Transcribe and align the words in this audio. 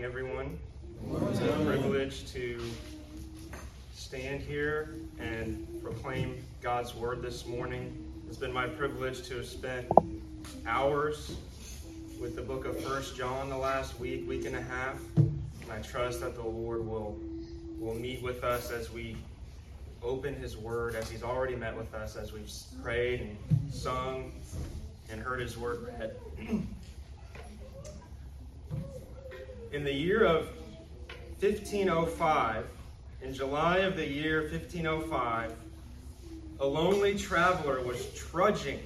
morning, 0.00 0.18
everyone. 0.18 0.58
It's 1.30 1.40
a 1.40 1.64
privilege 1.64 2.32
to 2.32 2.58
stand 3.92 4.40
here 4.40 4.94
and 5.18 5.66
proclaim 5.82 6.42
God's 6.62 6.94
word 6.94 7.20
this 7.20 7.46
morning. 7.46 8.10
It's 8.26 8.38
been 8.38 8.52
my 8.52 8.66
privilege 8.66 9.28
to 9.28 9.36
have 9.36 9.46
spent 9.46 9.88
hours 10.66 11.36
with 12.18 12.34
the 12.34 12.40
book 12.40 12.64
of 12.64 12.82
First 12.82 13.14
John 13.14 13.50
the 13.50 13.58
last 13.58 14.00
week, 14.00 14.26
week 14.26 14.46
and 14.46 14.56
a 14.56 14.62
half. 14.62 14.98
And 15.16 15.70
I 15.70 15.80
trust 15.82 16.20
that 16.20 16.34
the 16.34 16.46
Lord 16.46 16.86
will, 16.86 17.18
will 17.78 17.94
meet 17.94 18.22
with 18.22 18.42
us 18.42 18.70
as 18.70 18.90
we 18.90 19.18
open 20.02 20.34
his 20.34 20.56
word, 20.56 20.94
as 20.94 21.10
he's 21.10 21.22
already 21.22 21.56
met 21.56 21.76
with 21.76 21.92
us, 21.92 22.16
as 22.16 22.32
we've 22.32 22.50
prayed 22.82 23.36
and 23.50 23.72
sung 23.72 24.32
and 25.10 25.20
heard 25.20 25.40
his 25.40 25.58
word 25.58 25.86
read. 25.86 26.16
in 29.72 29.84
the 29.84 29.92
year 29.92 30.24
of 30.24 30.48
1505, 31.40 32.66
in 33.22 33.32
July 33.32 33.78
of 33.78 33.96
the 33.96 34.06
year 34.06 34.42
1505, 34.50 35.52
a 36.58 36.66
lonely 36.66 37.16
traveler 37.16 37.80
was 37.82 38.12
trudging 38.14 38.80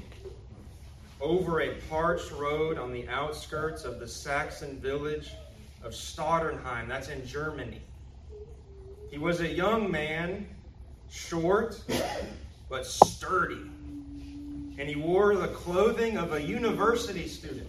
over 1.21 1.63
a 1.63 1.71
parched 1.89 2.31
road 2.33 2.77
on 2.77 2.93
the 2.93 3.09
outskirts 3.09 3.85
of 3.85 3.99
the 3.99 4.07
Saxon 4.07 4.79
village 4.79 5.31
of 5.83 5.93
Stotternheim. 5.93 6.87
That's 6.87 7.09
in 7.09 7.27
Germany. 7.27 7.81
He 9.11 9.19
was 9.19 9.41
a 9.41 9.49
young 9.49 9.91
man, 9.91 10.47
short 11.11 11.81
but 12.69 12.85
sturdy, 12.85 13.71
and 14.77 14.89
he 14.89 14.97
wore 14.97 15.35
the 15.37 15.49
clothing 15.49 16.19
of 16.19 16.33
a 16.33 16.43
university 16.43 17.27
student. 17.27 17.69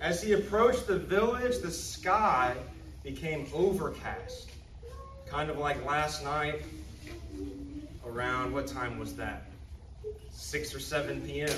As 0.00 0.22
he 0.22 0.32
approached 0.32 0.86
the 0.86 0.98
village, 0.98 1.58
the 1.58 1.70
sky 1.70 2.56
became 3.02 3.46
overcast, 3.52 4.50
kind 5.28 5.50
of 5.50 5.58
like 5.58 5.84
last 5.84 6.24
night 6.24 6.62
around 8.06 8.52
what 8.52 8.66
time 8.66 8.98
was 8.98 9.14
that? 9.16 9.50
6 10.30 10.74
or 10.74 10.80
7 10.80 11.20
p.m. 11.20 11.50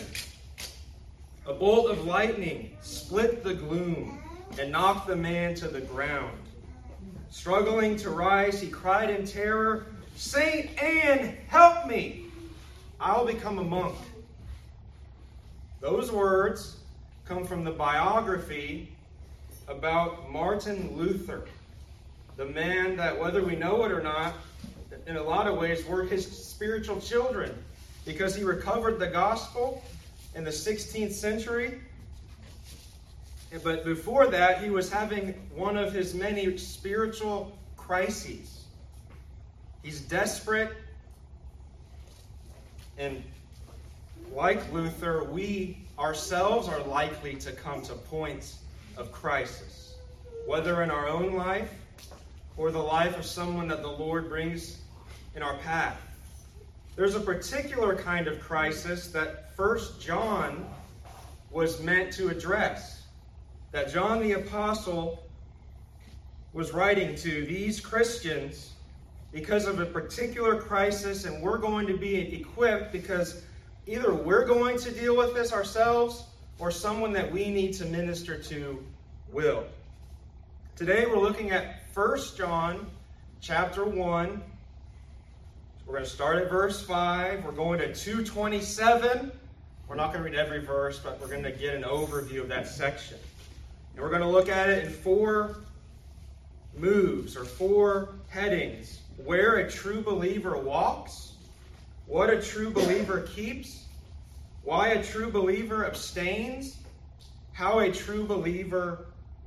A 1.46 1.54
bolt 1.54 1.88
of 1.88 2.04
lightning 2.04 2.76
split 2.80 3.44
the 3.44 3.54
gloom 3.54 4.20
and 4.58 4.72
knocked 4.72 5.06
the 5.06 5.16
man 5.16 5.54
to 5.54 5.68
the 5.68 5.80
ground. 5.80 6.36
Struggling 7.30 7.96
to 7.98 8.10
rise, 8.10 8.60
he 8.60 8.68
cried 8.68 9.08
in 9.08 9.24
terror, 9.24 9.86
Saint 10.16 10.82
Anne, 10.82 11.36
help 11.46 11.86
me! 11.86 12.27
I'll 13.00 13.24
become 13.24 13.58
a 13.58 13.64
monk. 13.64 13.96
Those 15.80 16.10
words 16.10 16.81
come 17.33 17.47
from 17.47 17.64
the 17.64 17.70
biography 17.70 18.92
about 19.66 20.30
Martin 20.30 20.94
Luther, 20.98 21.47
the 22.36 22.44
man 22.44 22.94
that, 22.97 23.19
whether 23.19 23.42
we 23.42 23.56
know 23.56 23.84
it 23.84 23.91
or 23.91 24.02
not, 24.02 24.34
in 25.06 25.16
a 25.16 25.22
lot 25.22 25.47
of 25.47 25.56
ways 25.56 25.83
were 25.86 26.02
his 26.02 26.27
spiritual 26.27 27.00
children 27.00 27.50
because 28.05 28.36
he 28.36 28.44
recovered 28.44 28.98
the 28.98 29.06
gospel 29.06 29.83
in 30.34 30.44
the 30.44 30.50
16th 30.50 31.12
century. 31.12 31.80
But 33.64 33.86
before 33.86 34.27
that, 34.27 34.62
he 34.62 34.69
was 34.69 34.92
having 34.92 35.28
one 35.55 35.78
of 35.78 35.91
his 35.91 36.12
many 36.12 36.58
spiritual 36.58 37.56
crises. 37.78 38.67
He's 39.83 40.02
desperate. 40.02 40.72
And 42.98 43.24
like 44.34 44.72
Luther, 44.72 45.25
we 45.25 45.77
ourselves 45.98 46.69
are 46.69 46.83
likely 46.84 47.34
to 47.36 47.52
come 47.52 47.83
to 47.83 47.94
points 47.94 48.61
of 48.97 49.12
crisis, 49.12 49.95
whether 50.46 50.83
in 50.83 50.90
our 50.90 51.06
own 51.06 51.34
life 51.34 51.70
or 52.56 52.70
the 52.70 52.79
life 52.79 53.18
of 53.18 53.27
someone 53.27 53.68
that 53.68 53.83
the 53.83 53.90
Lord 53.90 54.29
brings 54.29 54.79
in 55.36 55.42
our 55.42 55.56
path. 55.58 56.01
There's 56.96 57.14
a 57.14 57.20
particular 57.20 57.96
kind 57.96 58.27
of 58.27 58.40
crisis 58.40 59.08
that 59.08 59.55
First 59.55 60.01
John 60.01 60.67
was 61.51 61.83
meant 61.83 62.12
to 62.14 62.29
address. 62.29 63.02
That 63.73 63.90
John 63.90 64.20
the 64.20 64.33
Apostle 64.33 65.23
was 66.52 66.73
writing 66.73 67.17
to 67.17 67.46
these 67.46 67.80
Christians 67.80 68.73
because 69.30 69.67
of 69.67 69.80
a 69.80 69.86
particular 69.86 70.61
crisis, 70.61 71.24
and 71.24 71.42
we're 71.42 71.58
going 71.58 71.86
to 71.86 71.96
be 71.96 72.17
equipped 72.17 72.92
because 72.92 73.42
either 73.86 74.14
we're 74.14 74.46
going 74.46 74.78
to 74.78 74.90
deal 74.92 75.16
with 75.16 75.34
this 75.34 75.52
ourselves 75.52 76.24
or 76.58 76.70
someone 76.70 77.12
that 77.12 77.30
we 77.30 77.50
need 77.50 77.72
to 77.74 77.84
minister 77.86 78.38
to 78.38 78.84
will. 79.32 79.64
Today 80.76 81.06
we're 81.06 81.18
looking 81.18 81.50
at 81.50 81.82
1 81.92 82.18
John 82.36 82.86
chapter 83.40 83.84
1. 83.84 84.42
We're 85.84 85.92
going 85.92 86.04
to 86.04 86.10
start 86.10 86.38
at 86.38 86.48
verse 86.48 86.82
5. 86.82 87.44
We're 87.44 87.50
going 87.50 87.80
to 87.80 87.92
227. 87.92 89.32
We're 89.88 89.96
not 89.96 90.12
going 90.12 90.24
to 90.24 90.30
read 90.30 90.38
every 90.38 90.64
verse, 90.64 91.00
but 91.00 91.20
we're 91.20 91.28
going 91.28 91.42
to 91.42 91.50
get 91.50 91.74
an 91.74 91.82
overview 91.82 92.40
of 92.40 92.48
that 92.48 92.68
section. 92.68 93.18
And 93.94 94.02
we're 94.02 94.10
going 94.10 94.22
to 94.22 94.28
look 94.28 94.48
at 94.48 94.70
it 94.70 94.84
in 94.84 94.92
four 94.92 95.56
moves 96.78 97.36
or 97.36 97.44
four 97.44 98.14
headings 98.28 99.00
where 99.24 99.56
a 99.56 99.70
true 99.70 100.02
believer 100.02 100.56
walks 100.56 101.31
what 102.07 102.30
a 102.30 102.40
true 102.40 102.70
believer 102.70 103.20
keeps, 103.20 103.85
why 104.64 104.89
a 104.89 105.02
true 105.02 105.30
believer 105.30 105.86
abstains, 105.86 106.79
how 107.52 107.80
a 107.80 107.90
true 107.90 108.24
believer 108.24 109.07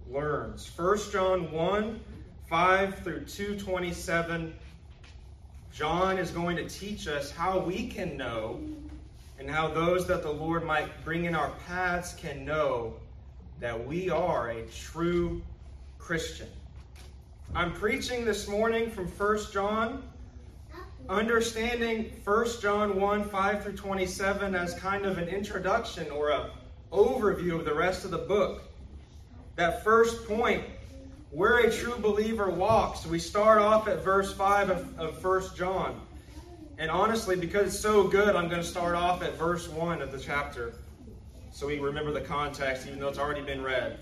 learns. 0.10 0.70
1 0.76 0.98
John 1.12 1.52
1 1.52 2.00
5 2.48 3.00
through 3.00 3.26
227. 3.26 4.54
John 5.74 6.18
is 6.18 6.32
going 6.32 6.56
to 6.58 6.70
teach 6.70 7.08
us 7.08 7.32
how 7.32 7.60
we 7.60 7.88
can 7.88 8.16
know 8.16 8.60
and 9.40 9.50
how 9.50 9.68
those 9.68 10.08
that 10.08 10.22
the 10.22 10.32
Lord 10.32 10.64
might 10.64 11.04
bring 11.04 11.26
in 11.26 11.36
our 11.36 11.52
paths 11.68 12.14
can 12.14 12.46
know 12.46 12.94
that 13.60 13.86
we 13.88 14.10
are 14.10 14.50
a 14.50 14.66
true 14.68 15.42
Christian. 15.98 16.48
I'm 17.54 17.74
preaching 17.74 18.26
this 18.26 18.48
morning 18.48 18.90
from 18.90 19.08
1 19.08 19.38
John 19.52 20.04
understanding 21.10 22.12
1 22.24 22.48
John 22.62 23.00
1 23.00 23.30
5 23.30 23.64
through 23.64 23.76
27 23.76 24.56
as 24.56 24.74
kind 24.76 25.06
of 25.06 25.18
an 25.18 25.28
introduction 25.28 26.10
or 26.12 26.30
a 26.30 26.50
overview 26.92 27.56
of 27.60 27.66
the 27.66 27.74
rest 27.74 28.06
of 28.06 28.12
the 28.12 28.18
book. 28.18 28.64
That 29.56 29.84
first 29.84 30.28
point, 30.28 30.64
where 31.32 31.60
a 31.60 31.72
true 31.72 31.98
believer 31.98 32.50
walks, 32.50 33.06
we 33.06 33.20
start 33.20 33.60
off 33.60 33.88
at 33.88 34.04
verse 34.04 34.34
5 34.34 34.70
of, 34.70 35.00
of 35.00 35.24
1 35.24 35.56
John. 35.56 36.02
And 36.78 36.92
honestly, 36.92 37.36
because 37.36 37.68
it's 37.68 37.80
so 37.80 38.08
good, 38.08 38.36
I'm 38.36 38.50
going 38.50 38.62
to 38.62 38.68
start 38.68 38.96
off 38.96 39.22
at 39.22 39.36
verse 39.36 39.68
1 39.70 40.02
of 40.02 40.12
the 40.12 40.20
chapter 40.20 40.74
so 41.56 41.68
we 41.68 41.80
remember 41.80 42.12
the 42.12 42.20
context, 42.20 42.86
even 42.86 43.00
though 43.00 43.08
it's 43.08 43.18
already 43.18 43.40
been 43.40 43.64
read. 43.64 43.98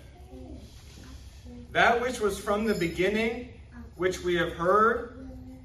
That 1.71 2.01
which 2.01 2.19
was 2.19 2.39
from 2.39 2.65
the 2.65 2.73
beginning, 2.73 3.49
which 3.95 4.23
we 4.23 4.33
have 4.37 4.53
heard, 4.53 5.12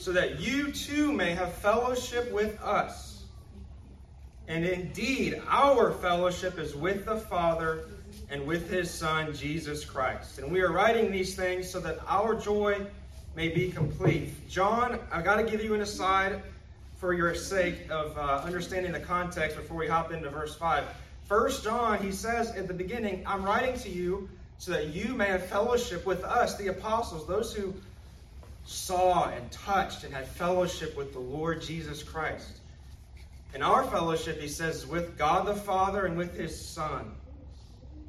so 0.00 0.12
that 0.12 0.40
you 0.40 0.72
too 0.72 1.12
may 1.12 1.34
have 1.34 1.52
fellowship 1.54 2.32
with 2.32 2.60
us. 2.62 3.24
And 4.48 4.64
indeed, 4.64 5.40
our 5.48 5.92
fellowship 5.92 6.58
is 6.58 6.74
with 6.74 7.04
the 7.04 7.16
Father 7.16 7.84
and 8.28 8.46
with 8.46 8.70
his 8.70 8.90
Son, 8.90 9.34
Jesus 9.34 9.84
Christ. 9.84 10.38
And 10.38 10.50
we 10.50 10.60
are 10.60 10.72
writing 10.72 11.10
these 11.10 11.34
things 11.34 11.70
so 11.70 11.80
that 11.80 11.98
our 12.08 12.34
joy 12.34 12.86
may 13.34 13.48
be 13.48 13.70
complete. 13.70 14.48
John, 14.48 14.98
I've 15.10 15.24
got 15.24 15.36
to 15.36 15.44
give 15.44 15.62
you 15.62 15.74
an 15.74 15.80
aside 15.80 16.42
for 16.96 17.14
your 17.14 17.34
sake 17.34 17.90
of 17.90 18.16
uh, 18.16 18.42
understanding 18.44 18.92
the 18.92 19.00
context 19.00 19.56
before 19.56 19.76
we 19.76 19.88
hop 19.88 20.12
into 20.12 20.28
verse 20.30 20.54
5. 20.56 20.84
First 21.24 21.64
John, 21.64 22.02
he 22.02 22.12
says 22.12 22.50
at 22.50 22.68
the 22.68 22.74
beginning, 22.74 23.24
I'm 23.26 23.44
writing 23.44 23.78
to 23.80 23.88
you 23.88 24.28
so 24.58 24.72
that 24.72 24.88
you 24.88 25.14
may 25.14 25.26
have 25.26 25.46
fellowship 25.46 26.06
with 26.06 26.22
us, 26.24 26.56
the 26.56 26.68
apostles, 26.68 27.26
those 27.26 27.54
who 27.54 27.74
saw 28.64 29.28
and 29.28 29.50
touched 29.50 30.04
and 30.04 30.14
had 30.14 30.26
fellowship 30.26 30.96
with 30.96 31.12
the 31.12 31.18
Lord 31.18 31.62
Jesus 31.62 32.02
Christ. 32.02 32.60
And 33.54 33.62
our 33.62 33.84
fellowship, 33.84 34.40
he 34.40 34.48
says, 34.48 34.76
is 34.76 34.86
with 34.86 35.18
God 35.18 35.46
the 35.46 35.54
Father 35.54 36.06
and 36.06 36.16
with 36.16 36.36
his 36.36 36.58
Son. 36.58 37.12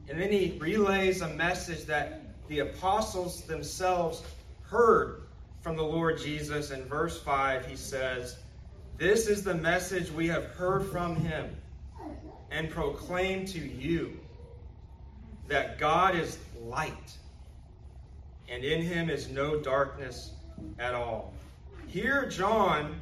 And 0.08 0.20
then 0.20 0.32
he 0.32 0.58
relays 0.60 1.22
a 1.22 1.28
message 1.30 1.86
that 1.86 2.22
the 2.48 2.60
apostles 2.60 3.42
themselves 3.44 4.24
heard 4.64 5.24
from 5.62 5.76
the 5.76 5.84
Lord 5.84 6.18
Jesus. 6.20 6.72
In 6.72 6.84
verse 6.86 7.20
5, 7.22 7.66
he 7.66 7.76
says, 7.76 8.38
This 8.98 9.28
is 9.28 9.44
the 9.44 9.56
message 9.56 10.12
we 10.12 10.28
have 10.28 10.46
heard 10.46 10.86
from 10.86 11.16
him 11.16 11.56
and 12.52 12.70
proclaim 12.70 13.46
to 13.48 13.60
you 13.60 14.20
that 15.48 15.78
God 15.78 16.16
is 16.16 16.38
light, 16.62 17.18
and 18.50 18.64
in 18.64 18.82
him 18.82 19.10
is 19.10 19.30
no 19.30 19.60
darkness 19.60 20.32
at 20.80 20.94
all. 20.94 21.34
Here, 21.88 22.26
John, 22.28 23.00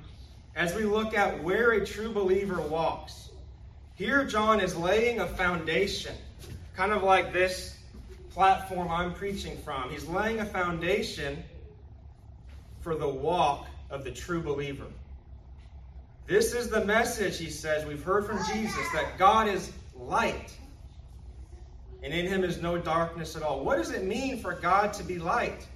as 0.56 0.76
we 0.76 0.84
look 0.84 1.14
at 1.14 1.44
where 1.44 1.72
a 1.72 1.86
true 1.86 2.12
believer 2.12 2.62
walks, 2.62 3.30
here 3.96 4.26
John 4.26 4.60
is 4.60 4.76
laying 4.76 5.20
a 5.20 5.28
foundation, 5.28 6.16
kind 6.76 6.92
of 6.92 7.04
like 7.04 7.32
this 7.32 7.78
platform 8.32 8.90
I'm 8.90 9.14
preaching 9.14 9.58
from. 9.58 9.90
He's 9.90 10.08
laying 10.08 10.40
a 10.40 10.46
foundation 10.46 11.44
for 12.82 12.96
the 12.96 13.08
walk 13.08 13.68
of 13.90 14.04
the 14.04 14.12
true 14.12 14.42
believer. 14.42 14.88
This 16.28 16.54
is 16.54 16.70
the 16.70 16.86
message, 16.86 17.38
he 17.38 17.50
says, 17.50 17.86
we've 17.86 18.04
heard 18.04 18.26
from 18.26 18.40
Jesus 18.46 18.86
that 18.94 19.18
God 19.18 19.48
is 19.48 19.72
light 19.96 20.58
and 22.04 22.14
in 22.14 22.26
him 22.26 22.44
is 22.44 22.62
no 22.62 22.78
darkness 22.78 23.36
at 23.36 23.44
all. 23.44 23.64
What 23.64 23.78
does 23.78 23.92
it 23.92 24.04
mean 24.04 24.40
for 24.40 24.54
God 24.54 24.94
to 24.94 25.04
be 25.04 25.20
light? 25.20 25.68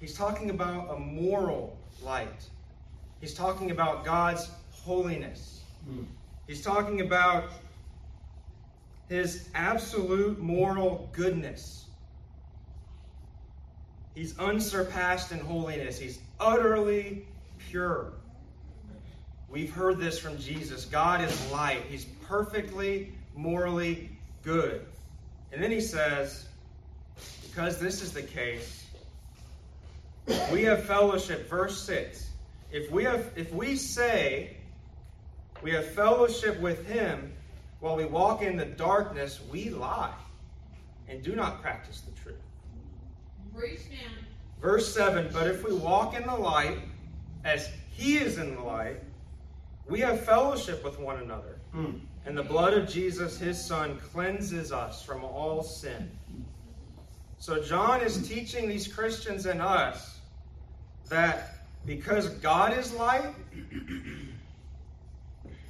He's 0.00 0.14
talking 0.14 0.50
about 0.50 0.94
a 0.94 0.98
moral 0.98 1.76
light. 2.02 2.48
He's 3.20 3.34
talking 3.34 3.70
about 3.70 4.04
God's 4.04 4.48
holiness. 4.70 5.62
Mm. 5.88 6.06
He's 6.46 6.62
talking 6.62 7.00
about 7.00 7.50
his 9.08 9.48
absolute 9.54 10.38
moral 10.38 11.08
goodness. 11.12 11.86
He's 14.14 14.38
unsurpassed 14.38 15.32
in 15.32 15.38
holiness. 15.38 15.98
He's 15.98 16.18
utterly 16.38 17.26
pure. 17.70 18.12
We've 19.48 19.72
heard 19.72 19.98
this 19.98 20.18
from 20.18 20.38
Jesus. 20.38 20.84
God 20.84 21.22
is 21.22 21.50
light. 21.50 21.82
He's 21.88 22.04
perfectly 22.26 23.12
morally 23.34 24.10
good. 24.42 24.84
And 25.52 25.62
then 25.62 25.70
he 25.70 25.80
says, 25.80 26.46
because 27.48 27.78
this 27.78 28.02
is 28.02 28.12
the 28.12 28.22
case, 28.22 28.77
we 30.52 30.62
have 30.64 30.84
fellowship, 30.84 31.48
verse 31.48 31.82
6. 31.82 32.30
If 32.70 32.90
we 32.90 33.04
have 33.04 33.30
if 33.36 33.52
we 33.52 33.76
say 33.76 34.56
we 35.62 35.70
have 35.72 35.86
fellowship 35.92 36.60
with 36.60 36.86
him 36.86 37.32
while 37.80 37.96
we 37.96 38.04
walk 38.04 38.42
in 38.42 38.56
the 38.56 38.66
darkness, 38.66 39.40
we 39.50 39.70
lie 39.70 40.14
and 41.08 41.22
do 41.22 41.34
not 41.34 41.62
practice 41.62 42.02
the 42.02 42.12
truth. 42.20 42.36
Verse 44.60 44.92
7 44.92 45.30
But 45.32 45.46
if 45.46 45.64
we 45.64 45.72
walk 45.74 46.14
in 46.14 46.26
the 46.26 46.36
light, 46.36 46.78
as 47.44 47.70
he 47.90 48.18
is 48.18 48.38
in 48.38 48.54
the 48.54 48.62
light, 48.62 49.00
we 49.88 50.00
have 50.00 50.24
fellowship 50.24 50.84
with 50.84 50.98
one 50.98 51.20
another. 51.20 51.58
Mm. 51.74 52.00
And 52.26 52.36
the 52.36 52.42
blood 52.42 52.74
of 52.74 52.88
Jesus, 52.88 53.38
his 53.38 53.62
son, 53.62 53.98
cleanses 54.12 54.70
us 54.70 55.02
from 55.02 55.24
all 55.24 55.62
sin. 55.62 56.10
So 57.38 57.62
John 57.62 58.02
is 58.02 58.28
teaching 58.28 58.68
these 58.68 58.86
Christians 58.86 59.46
and 59.46 59.62
us 59.62 60.17
that 61.08 61.64
because 61.86 62.28
God 62.28 62.76
is 62.76 62.92
light, 62.94 63.34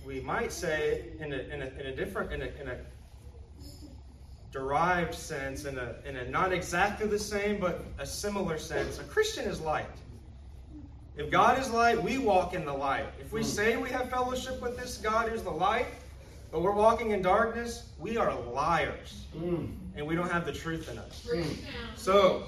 we 0.05 0.20
might 0.20 0.52
say 0.52 1.05
in 1.20 1.32
a, 1.32 1.37
in 1.37 1.62
a, 1.62 1.67
in 1.67 1.87
a 1.87 1.94
different, 1.94 2.32
in 2.32 2.43
a, 2.43 2.46
in 2.61 2.69
a 2.69 2.76
derived 4.52 5.14
sense, 5.14 5.64
in 5.64 5.79
a, 5.79 5.94
in 6.06 6.17
a 6.17 6.29
not 6.29 6.52
exactly 6.52 7.06
the 7.06 7.19
same, 7.19 7.61
but 7.61 7.85
a 7.99 8.06
similar 8.06 8.58
sense, 8.58 8.99
a 8.99 9.05
Christian 9.05 9.44
is 9.44 9.61
light. 9.61 9.87
If 11.17 11.31
God 11.31 11.58
is 11.58 11.70
light, 11.70 12.00
we 12.00 12.19
walk 12.19 12.55
in 12.55 12.64
the 12.64 12.73
light. 12.73 13.06
If 13.20 13.32
we 13.32 13.43
say 13.43 13.76
we 13.76 13.90
have 13.90 14.08
fellowship 14.08 14.62
with 14.62 14.79
this 14.79 14.99
God 14.99 15.29
who's 15.29 15.43
the 15.43 15.50
light, 15.50 15.87
but 16.50 16.62
we're 16.62 16.73
walking 16.73 17.11
in 17.11 17.23
darkness, 17.23 17.88
we 17.99 18.17
are 18.17 18.35
liars. 18.52 19.26
Mm. 19.37 19.75
And 19.96 20.06
we 20.06 20.14
don't 20.14 20.31
have 20.31 20.46
the 20.46 20.52
truth 20.52 20.88
in 20.88 20.96
us. 20.96 21.26
Mm. 21.29 21.56
So, 21.96 22.44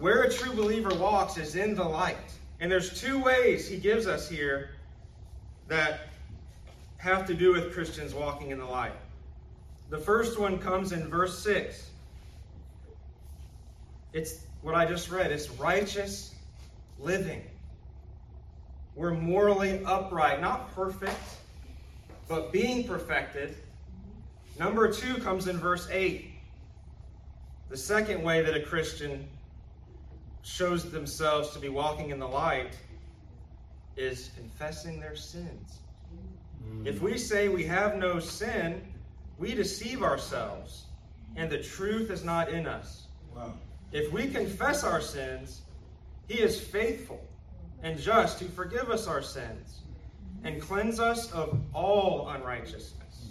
where 0.00 0.22
a 0.22 0.32
true 0.32 0.52
believer 0.52 0.94
walks 0.94 1.36
is 1.36 1.56
in 1.56 1.74
the 1.74 1.84
light. 1.84 2.16
And 2.60 2.70
there's 2.70 3.00
two 3.00 3.22
ways 3.22 3.68
he 3.68 3.76
gives 3.76 4.06
us 4.06 4.28
here 4.28 4.70
that 5.68 6.08
have 6.96 7.26
to 7.26 7.34
do 7.34 7.52
with 7.52 7.72
Christians 7.72 8.12
walking 8.14 8.50
in 8.50 8.58
the 8.58 8.66
light. 8.66 8.92
The 9.88 9.98
first 9.98 10.38
one 10.38 10.58
comes 10.58 10.92
in 10.92 11.08
verse 11.08 11.38
6. 11.38 11.90
It's 14.12 14.40
what 14.62 14.74
I 14.74 14.86
just 14.86 15.10
read. 15.10 15.30
It's 15.30 15.50
righteous 15.50 16.34
living. 16.98 17.42
We're 18.94 19.14
morally 19.14 19.82
upright, 19.84 20.40
not 20.40 20.74
perfect 20.74 21.16
but 22.30 22.52
being 22.52 22.84
perfected. 22.84 23.56
Number 24.56 24.90
two 24.90 25.16
comes 25.16 25.48
in 25.48 25.58
verse 25.58 25.88
8. 25.90 26.30
The 27.70 27.76
second 27.76 28.22
way 28.22 28.40
that 28.42 28.56
a 28.56 28.62
Christian 28.62 29.26
shows 30.42 30.90
themselves 30.90 31.50
to 31.50 31.58
be 31.58 31.68
walking 31.68 32.10
in 32.10 32.18
the 32.18 32.28
light 32.28 32.76
is 33.96 34.30
confessing 34.36 35.00
their 35.00 35.16
sins. 35.16 35.80
Mm. 36.66 36.86
If 36.86 37.02
we 37.02 37.18
say 37.18 37.48
we 37.48 37.64
have 37.64 37.96
no 37.96 38.18
sin, 38.18 38.82
we 39.38 39.54
deceive 39.54 40.02
ourselves, 40.02 40.86
and 41.36 41.50
the 41.50 41.62
truth 41.62 42.10
is 42.10 42.24
not 42.24 42.50
in 42.50 42.66
us. 42.66 43.06
Wow. 43.34 43.54
If 43.92 44.12
we 44.12 44.28
confess 44.28 44.84
our 44.84 45.00
sins, 45.00 45.62
He 46.28 46.40
is 46.40 46.60
faithful 46.60 47.20
and 47.82 47.98
just 47.98 48.38
to 48.38 48.44
forgive 48.46 48.90
us 48.90 49.06
our 49.06 49.22
sins 49.22 49.80
and 50.44 50.60
cleanse 50.60 51.00
us 51.00 51.30
of 51.32 51.58
all 51.74 52.28
unrighteousness. 52.28 53.26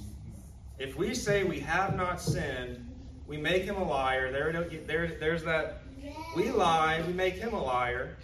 If 0.78 0.96
we 0.96 1.14
say 1.14 1.44
we 1.44 1.60
have 1.60 1.96
not 1.96 2.22
sinned, 2.22 2.86
we 3.28 3.38
make 3.38 3.64
him 3.64 3.76
a 3.76 3.84
liar. 3.84 4.32
There, 4.32 4.70
there, 4.86 5.08
there's 5.20 5.44
that. 5.44 5.82
We 6.36 6.52
lie, 6.52 7.04
we 7.06 7.14
make 7.14 7.36
him 7.36 7.54
a 7.54 7.64
liar. 7.64 8.16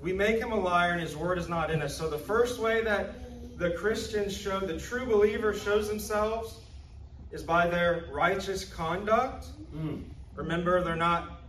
We 0.00 0.12
make 0.12 0.38
him 0.38 0.52
a 0.52 0.58
liar, 0.58 0.92
and 0.92 1.00
his 1.00 1.16
word 1.16 1.38
is 1.38 1.48
not 1.48 1.70
in 1.70 1.82
us. 1.82 1.96
So 1.96 2.08
the 2.08 2.18
first 2.18 2.58
way 2.58 2.82
that 2.82 3.14
the 3.58 3.70
Christians 3.72 4.36
show, 4.36 4.60
the 4.60 4.78
true 4.78 5.06
believer 5.06 5.54
shows 5.54 5.88
themselves, 5.88 6.60
is 7.30 7.42
by 7.42 7.68
their 7.68 8.06
righteous 8.10 8.64
conduct. 8.64 9.46
Mm. 9.76 10.04
Remember, 10.34 10.82
they're 10.82 10.96
not 10.96 11.42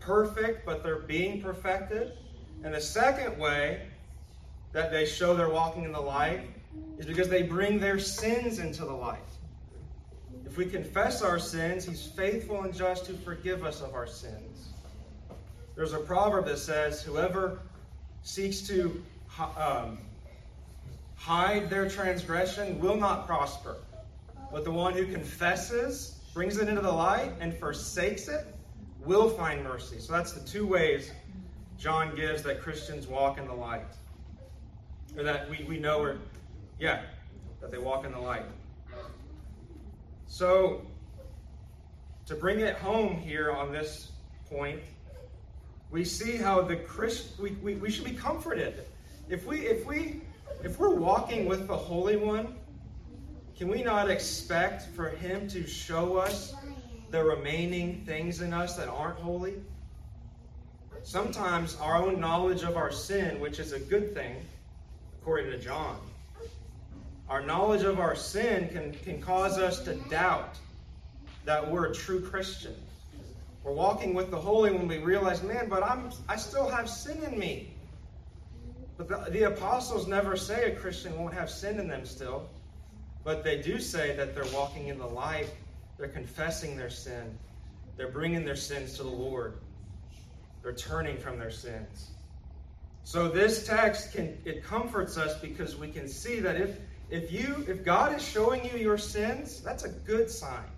perfect, 0.00 0.64
but 0.64 0.82
they're 0.82 1.00
being 1.00 1.42
perfected. 1.42 2.12
And 2.64 2.74
the 2.74 2.80
second 2.80 3.38
way 3.38 3.86
that 4.72 4.90
they 4.90 5.04
show 5.04 5.34
they're 5.34 5.50
walking 5.50 5.84
in 5.84 5.92
the 5.92 6.00
light 6.00 6.48
is 6.98 7.06
because 7.06 7.28
they 7.28 7.42
bring 7.42 7.78
their 7.78 7.98
sins 7.98 8.58
into 8.58 8.84
the 8.84 8.92
light. 8.92 9.18
If 10.46 10.56
we 10.56 10.66
confess 10.66 11.22
our 11.22 11.38
sins, 11.38 11.84
He's 11.84 12.04
faithful 12.04 12.62
and 12.62 12.74
just 12.74 13.06
to 13.06 13.12
forgive 13.12 13.64
us 13.64 13.82
of 13.82 13.94
our 13.94 14.06
sins. 14.06 14.49
There's 15.76 15.92
a 15.92 15.98
proverb 15.98 16.46
that 16.46 16.58
says, 16.58 17.02
Whoever 17.02 17.60
seeks 18.22 18.60
to 18.68 19.02
um, 19.38 19.98
hide 21.16 21.70
their 21.70 21.88
transgression 21.88 22.80
will 22.80 22.96
not 22.96 23.26
prosper. 23.26 23.76
But 24.52 24.64
the 24.64 24.70
one 24.70 24.94
who 24.94 25.06
confesses, 25.06 26.20
brings 26.34 26.58
it 26.58 26.68
into 26.68 26.82
the 26.82 26.92
light, 26.92 27.32
and 27.40 27.54
forsakes 27.54 28.28
it 28.28 28.46
will 29.04 29.30
find 29.30 29.62
mercy. 29.64 29.98
So 29.98 30.12
that's 30.12 30.32
the 30.32 30.46
two 30.46 30.66
ways 30.66 31.10
John 31.78 32.14
gives 32.14 32.42
that 32.42 32.60
Christians 32.60 33.06
walk 33.06 33.38
in 33.38 33.46
the 33.46 33.54
light 33.54 33.86
or 35.16 35.22
that 35.22 35.48
we, 35.48 35.64
we 35.68 35.78
know 35.78 36.02
are, 36.02 36.18
yeah, 36.78 37.02
that 37.60 37.70
they 37.70 37.78
walk 37.78 38.04
in 38.04 38.12
the 38.12 38.18
light. 38.18 38.44
So, 40.26 40.82
to 42.26 42.34
bring 42.34 42.60
it 42.60 42.76
home 42.76 43.16
here 43.16 43.50
on 43.50 43.72
this 43.72 44.12
point, 44.48 44.80
we 45.90 46.04
see 46.04 46.36
how 46.36 46.62
the 46.62 46.76
Christ 46.76 47.38
we, 47.38 47.50
we, 47.62 47.74
we 47.74 47.90
should 47.90 48.04
be 48.04 48.14
comforted. 48.14 48.84
If 49.28 49.46
we 49.46 49.66
if 49.66 49.84
we 49.86 50.20
if 50.62 50.78
we're 50.78 50.94
walking 50.94 51.46
with 51.46 51.66
the 51.66 51.76
Holy 51.76 52.16
One, 52.16 52.54
can 53.56 53.68
we 53.68 53.82
not 53.82 54.10
expect 54.10 54.94
for 54.94 55.08
him 55.08 55.48
to 55.48 55.66
show 55.66 56.16
us 56.16 56.54
the 57.10 57.22
remaining 57.22 58.04
things 58.06 58.40
in 58.40 58.52
us 58.52 58.76
that 58.76 58.88
aren't 58.88 59.18
holy? 59.18 59.54
Sometimes 61.02 61.76
our 61.76 61.96
own 61.96 62.20
knowledge 62.20 62.62
of 62.62 62.76
our 62.76 62.92
sin, 62.92 63.40
which 63.40 63.58
is 63.58 63.72
a 63.72 63.80
good 63.80 64.14
thing, 64.14 64.36
according 65.20 65.50
to 65.50 65.58
John. 65.58 65.98
Our 67.28 67.42
knowledge 67.42 67.82
of 67.82 67.98
our 67.98 68.14
sin 68.14 68.68
can, 68.68 68.92
can 68.92 69.20
cause 69.20 69.56
us 69.56 69.80
to 69.84 69.94
doubt 69.94 70.58
that 71.44 71.70
we're 71.70 71.86
a 71.86 71.94
true 71.94 72.20
Christian. 72.20 72.74
We're 73.62 73.72
walking 73.72 74.14
with 74.14 74.30
the 74.30 74.40
Holy 74.40 74.72
when 74.72 74.88
we 74.88 74.98
realize, 74.98 75.42
man, 75.42 75.68
but 75.68 75.82
I'm 75.82 76.10
I 76.28 76.36
still 76.36 76.68
have 76.68 76.88
sin 76.88 77.22
in 77.22 77.38
me. 77.38 77.74
But 78.96 79.08
the, 79.08 79.30
the 79.30 79.42
apostles 79.44 80.06
never 80.06 80.36
say 80.36 80.72
a 80.72 80.76
Christian 80.76 81.18
won't 81.18 81.34
have 81.34 81.50
sin 81.50 81.78
in 81.78 81.88
them 81.88 82.04
still. 82.04 82.48
But 83.22 83.44
they 83.44 83.60
do 83.60 83.78
say 83.78 84.16
that 84.16 84.34
they're 84.34 84.52
walking 84.52 84.88
in 84.88 84.98
the 84.98 85.06
light, 85.06 85.50
they're 85.98 86.08
confessing 86.08 86.76
their 86.76 86.90
sin, 86.90 87.38
they're 87.96 88.08
bringing 88.10 88.44
their 88.44 88.56
sins 88.56 88.96
to 88.96 89.02
the 89.02 89.10
Lord. 89.10 89.54
They're 90.62 90.74
turning 90.74 91.16
from 91.16 91.38
their 91.38 91.50
sins. 91.50 92.10
So 93.04 93.28
this 93.28 93.66
text 93.66 94.12
can 94.12 94.36
it 94.44 94.62
comforts 94.62 95.16
us 95.16 95.38
because 95.40 95.76
we 95.76 95.90
can 95.90 96.06
see 96.06 96.40
that 96.40 96.56
if 96.56 96.78
if 97.08 97.32
you 97.32 97.64
if 97.66 97.84
God 97.84 98.14
is 98.14 98.22
showing 98.22 98.64
you 98.64 98.78
your 98.78 98.98
sins, 98.98 99.60
that's 99.60 99.84
a 99.84 99.88
good 99.88 100.30
sign. 100.30 100.68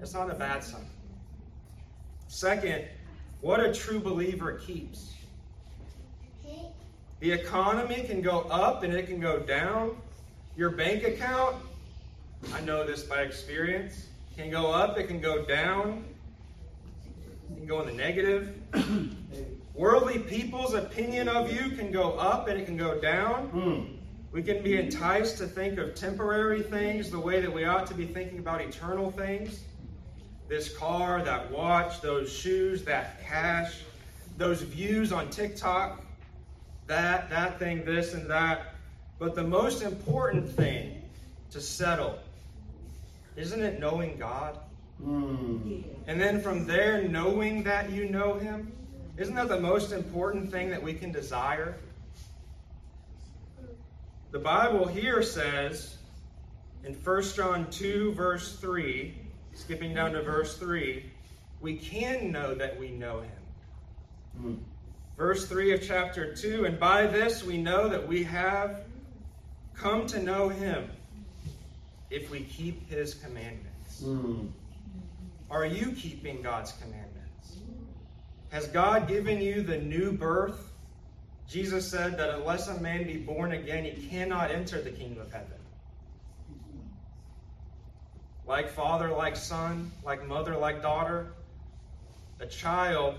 It's 0.00 0.14
not 0.14 0.30
a 0.30 0.34
bad 0.34 0.64
sign. 0.64 0.86
Second, 2.32 2.86
what 3.42 3.60
a 3.60 3.74
true 3.74 4.00
believer 4.00 4.52
keeps. 4.52 5.12
The 7.20 7.30
economy 7.30 8.04
can 8.04 8.22
go 8.22 8.40
up 8.50 8.84
and 8.84 8.94
it 8.94 9.06
can 9.06 9.20
go 9.20 9.38
down. 9.38 9.98
Your 10.56 10.70
bank 10.70 11.04
account, 11.04 11.56
I 12.54 12.62
know 12.62 12.86
this 12.86 13.02
by 13.02 13.20
experience, 13.20 14.06
can 14.34 14.50
go 14.50 14.72
up, 14.72 14.96
it 14.96 15.08
can 15.08 15.20
go 15.20 15.44
down, 15.44 16.06
it 17.50 17.58
can 17.58 17.66
go 17.66 17.82
in 17.82 17.86
the 17.86 17.92
negative. 17.92 18.56
Worldly 19.74 20.20
people's 20.20 20.72
opinion 20.72 21.28
of 21.28 21.52
you 21.52 21.76
can 21.76 21.92
go 21.92 22.12
up 22.12 22.48
and 22.48 22.58
it 22.58 22.64
can 22.64 22.78
go 22.78 22.98
down. 22.98 23.50
Mm. 23.50 23.96
We 24.32 24.42
can 24.42 24.62
be 24.62 24.78
enticed 24.78 25.36
to 25.36 25.46
think 25.46 25.78
of 25.78 25.94
temporary 25.94 26.62
things 26.62 27.10
the 27.10 27.20
way 27.20 27.42
that 27.42 27.52
we 27.52 27.66
ought 27.66 27.86
to 27.88 27.94
be 27.94 28.06
thinking 28.06 28.38
about 28.38 28.62
eternal 28.62 29.10
things. 29.10 29.64
This 30.52 30.68
car, 30.68 31.22
that 31.22 31.50
watch, 31.50 32.02
those 32.02 32.30
shoes, 32.30 32.84
that 32.84 33.24
cash, 33.24 33.84
those 34.36 34.60
views 34.60 35.10
on 35.10 35.30
TikTok, 35.30 36.04
that, 36.88 37.30
that 37.30 37.58
thing, 37.58 37.86
this 37.86 38.12
and 38.12 38.28
that. 38.28 38.74
But 39.18 39.34
the 39.34 39.44
most 39.44 39.80
important 39.80 40.46
thing 40.50 41.00
to 41.52 41.60
settle, 41.62 42.18
isn't 43.34 43.62
it 43.62 43.80
knowing 43.80 44.18
God? 44.18 44.58
Mm. 45.02 45.84
And 46.06 46.20
then 46.20 46.42
from 46.42 46.66
there, 46.66 47.00
knowing 47.08 47.62
that 47.62 47.90
you 47.90 48.10
know 48.10 48.34
Him? 48.34 48.72
Isn't 49.16 49.36
that 49.36 49.48
the 49.48 49.58
most 49.58 49.90
important 49.90 50.52
thing 50.52 50.68
that 50.68 50.82
we 50.82 50.92
can 50.92 51.12
desire? 51.12 51.78
The 54.32 54.38
Bible 54.38 54.86
here 54.86 55.22
says 55.22 55.96
in 56.84 56.92
1 56.92 57.22
John 57.22 57.70
2, 57.70 58.12
verse 58.12 58.54
3, 58.56 59.14
skipping 59.54 59.94
down 59.94 60.12
to 60.12 60.22
verse 60.22 60.56
3, 60.58 61.04
we 61.60 61.76
can 61.76 62.32
know 62.32 62.54
that 62.54 62.78
we 62.78 62.90
know 62.90 63.20
Him. 63.20 63.30
Mm. 64.40 64.58
Verse 65.16 65.46
3 65.46 65.74
of 65.74 65.82
chapter 65.82 66.34
2 66.34 66.64
And 66.64 66.80
by 66.80 67.06
this 67.06 67.44
we 67.44 67.58
know 67.58 67.88
that 67.88 68.06
we 68.06 68.24
have 68.24 68.80
come 69.74 70.06
to 70.08 70.22
know 70.22 70.48
Him 70.48 70.88
if 72.10 72.30
we 72.30 72.40
keep 72.40 72.88
His 72.88 73.14
commandments. 73.14 74.02
Mm. 74.02 74.48
Are 75.50 75.66
you 75.66 75.92
keeping 75.92 76.42
God's 76.42 76.72
commandments? 76.72 77.58
Has 78.50 78.66
God 78.68 79.06
given 79.06 79.40
you 79.40 79.62
the 79.62 79.78
new 79.78 80.12
birth? 80.12 80.70
Jesus 81.48 81.86
said 81.90 82.16
that 82.18 82.30
unless 82.30 82.68
a 82.68 82.80
man 82.80 83.04
be 83.04 83.18
born 83.18 83.52
again, 83.52 83.84
he 83.84 84.08
cannot 84.08 84.50
enter 84.50 84.80
the 84.80 84.90
kingdom 84.90 85.20
of 85.22 85.30
heaven. 85.30 85.61
Like 88.46 88.70
father, 88.70 89.08
like 89.08 89.36
son, 89.36 89.92
like 90.04 90.26
mother, 90.26 90.56
like 90.56 90.82
daughter, 90.82 91.28
a 92.40 92.46
child 92.46 93.16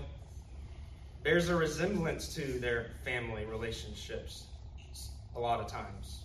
bears 1.22 1.48
a 1.48 1.56
resemblance 1.56 2.34
to 2.34 2.58
their 2.58 2.90
family 3.04 3.46
relationships 3.46 4.44
a 5.34 5.40
lot 5.40 5.60
of 5.60 5.66
times. 5.66 6.20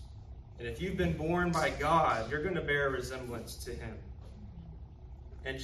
And 0.58 0.68
if 0.68 0.80
you've 0.80 0.96
been 0.96 1.16
born 1.16 1.50
by 1.50 1.70
God, 1.70 2.30
you're 2.30 2.42
going 2.42 2.54
to 2.54 2.60
bear 2.60 2.88
a 2.88 2.90
resemblance 2.90 3.56
to 3.64 3.70
Him. 3.70 3.96
And 5.44 5.58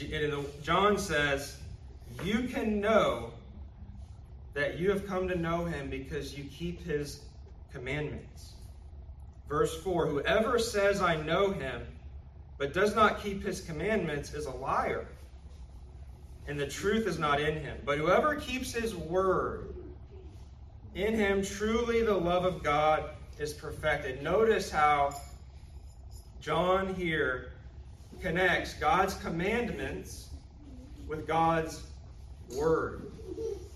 John 0.63 0.99
says, 0.99 1.59
You 2.25 2.49
can 2.49 2.81
know 2.81 3.33
that 4.55 4.79
you 4.79 4.91
have 4.91 5.07
come 5.07 5.29
to 5.29 5.37
know 5.37 5.67
him 5.67 5.91
because 5.91 6.37
you 6.37 6.45
keep 6.45 6.83
his 6.83 7.21
commandments. 7.73 8.55
Verse 9.49 9.77
4 9.83 10.07
Whoever 10.07 10.59
says, 10.59 11.03
I 11.03 11.17
know 11.17 11.53
him, 11.53 11.83
but 12.59 12.73
does 12.73 12.95
not 12.95 13.23
keep 13.23 13.45
his 13.45 13.61
commandments 13.61 14.33
is 14.33 14.47
a 14.47 14.51
liar, 14.51 15.07
and 16.47 16.59
the 16.59 16.67
truth 16.67 17.07
is 17.07 17.19
not 17.19 17.41
in 17.41 17.55
him. 17.61 17.77
But 17.85 17.99
whoever 17.99 18.37
keeps 18.37 18.73
his 18.73 18.95
word, 18.95 19.75
in 20.95 21.15
him 21.15 21.45
truly 21.45 22.03
the 22.03 22.15
love 22.15 22.45
of 22.45 22.63
God 22.63 23.11
is 23.39 23.53
perfected. 23.53 24.23
Notice 24.23 24.71
how 24.71 25.15
John 26.41 26.95
here 26.95 27.53
connects 28.21 28.75
God's 28.75 29.15
commandments 29.15 30.31
with 31.07 31.27
God's 31.27 31.83
word. 32.57 33.13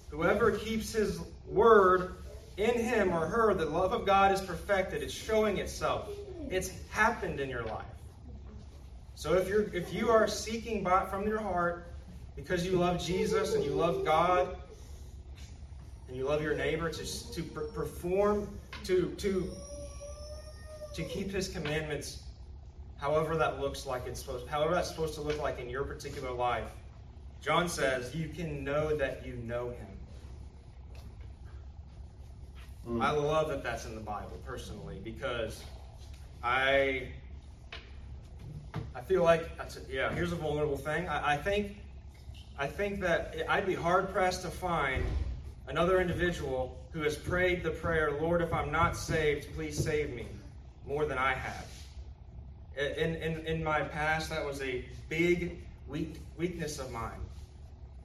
Whoever 0.09 0.53
keeps 0.53 0.93
his 0.93 1.21
word 1.47 2.15
in 2.57 2.79
him 2.79 3.13
or 3.13 3.27
her, 3.27 3.55
the 3.55 3.67
love 3.67 3.93
of 3.93 4.07
God 4.07 4.33
is 4.33 4.41
perfected. 4.41 5.03
It's 5.03 5.13
showing 5.13 5.59
itself. 5.59 6.09
It's 6.51 6.71
happened 6.91 7.41
in 7.41 7.49
your 7.49 7.65
life. 7.65 7.85
So 9.21 9.35
if 9.35 9.51
you're 9.51 9.65
if 9.75 9.93
you 9.93 10.09
are 10.09 10.27
seeking 10.27 10.83
by, 10.83 11.05
from 11.05 11.29
your 11.29 11.41
heart 11.41 11.93
because 12.37 12.65
you 12.65 12.79
love 12.79 12.99
Jesus 12.99 13.53
and 13.53 13.63
you 13.63 13.73
love 13.73 14.03
God 14.03 14.57
and 16.09 16.17
you 16.17 16.25
love 16.25 16.41
your 16.41 16.55
neighbor 16.55 16.89
to, 16.89 17.33
to 17.35 17.43
perform 17.43 18.49
to 18.85 19.11
to 19.19 19.51
to 20.95 21.05
keep 21.05 21.31
his 21.31 21.49
commandments 21.49 22.23
however 22.97 23.37
that 23.37 23.61
looks 23.61 23.85
like 23.85 24.07
it's 24.07 24.21
supposed 24.21 24.49
however 24.49 24.73
that's 24.73 24.89
supposed 24.89 25.13
to 25.17 25.21
look 25.21 25.39
like 25.43 25.59
in 25.59 25.69
your 25.69 25.85
particular 25.85 26.33
life 26.33 26.71
john 27.43 27.69
says 27.69 28.15
you 28.15 28.27
can 28.27 28.65
know 28.65 28.97
that 28.97 29.27
you 29.27 29.35
know 29.45 29.69
him 29.69 29.87
Mm. 32.89 33.03
I 33.03 33.11
love 33.11 33.49
that 33.49 33.63
that's 33.63 33.85
in 33.85 33.95
the 33.95 34.01
Bible 34.01 34.41
personally 34.43 35.03
because 35.05 35.63
I 36.43 37.09
I 38.95 39.01
feel 39.01 39.23
like 39.23 39.49
yeah. 39.91 40.13
Here's 40.13 40.33
a 40.33 40.37
vulnerable 40.37 40.77
thing. 40.77 41.09
I, 41.09 41.35
I 41.35 41.37
think 41.37 41.77
I 42.59 42.67
think 42.67 43.01
that 43.01 43.35
I'd 43.49 43.67
be 43.67 43.75
hard 43.75 44.13
pressed 44.13 44.43
to 44.43 44.49
find 44.49 45.05
another 45.69 46.01
individual 46.01 46.77
who 46.93 47.01
has 47.03 47.17
prayed 47.17 47.63
the 47.63 47.71
prayer, 47.71 48.11
Lord, 48.21 48.43
if 48.43 48.53
I'm 48.53 48.73
not 48.73 48.97
saved, 48.97 49.55
please 49.55 49.83
save 49.83 50.13
me, 50.13 50.27
more 50.87 51.07
than 51.07 51.19
I 51.19 51.35
have. 51.35 51.67
In, 52.77 53.15
in, 53.17 53.47
in 53.47 53.63
my 53.63 53.83
past, 53.83 54.31
that 54.31 54.45
was 54.45 54.61
a 54.63 54.85
big 55.09 55.59
weak, 55.89 56.17
weakness 56.37 56.79
of 56.79 56.91
mine. 56.91 57.21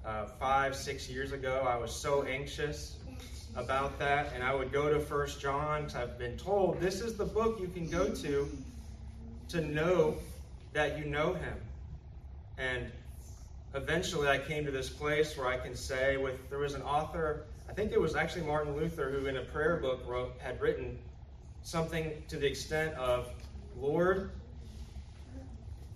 Uh, 0.06 0.26
five, 0.40 0.76
six 0.76 1.10
years 1.10 1.32
ago, 1.32 1.66
I 1.68 1.78
was 1.78 1.94
so 1.94 2.24
anxious 2.24 2.98
about 3.56 3.98
that, 3.98 4.32
and 4.36 4.44
I 4.44 4.54
would 4.54 4.72
go 4.72 4.94
to 4.94 5.00
First 5.00 5.42
John 5.42 5.82
because 5.82 5.96
I've 5.96 6.20
been 6.20 6.38
told 6.38 6.80
this 6.80 7.02
is 7.02 7.18
the 7.18 7.26
book 7.26 7.60
you 7.60 7.68
can 7.68 7.90
go 7.90 8.10
to 8.10 8.50
to 9.48 9.62
know 9.62 10.18
that 10.76 11.00
you 11.00 11.06
know 11.06 11.34
Him. 11.34 11.58
And 12.58 12.92
eventually, 13.74 14.28
I 14.28 14.38
came 14.38 14.66
to 14.66 14.72
this 14.72 14.90
place 14.90 15.36
where 15.38 15.48
I 15.48 15.58
can 15.58 15.76
say, 15.76 16.18
with 16.18 16.50
there 16.50 16.60
was 16.60 16.74
an 16.74 16.82
author, 16.84 17.46
I 17.70 17.74
think 17.74 17.94
it 17.94 18.00
was 18.00 18.16
actually 18.16 18.46
Martin 18.46 18.76
Luther, 18.76 19.10
who 19.10 19.26
in 19.26 19.38
a 19.38 19.42
prayer 19.42 19.78
book 19.78 20.04
wrote 20.06 20.34
had 20.38 20.62
written 20.62 21.00
something 21.64 22.12
to 22.28 22.38
the 22.38 22.46
extent 22.46 22.94
of, 22.96 23.30
Lord, 23.78 24.32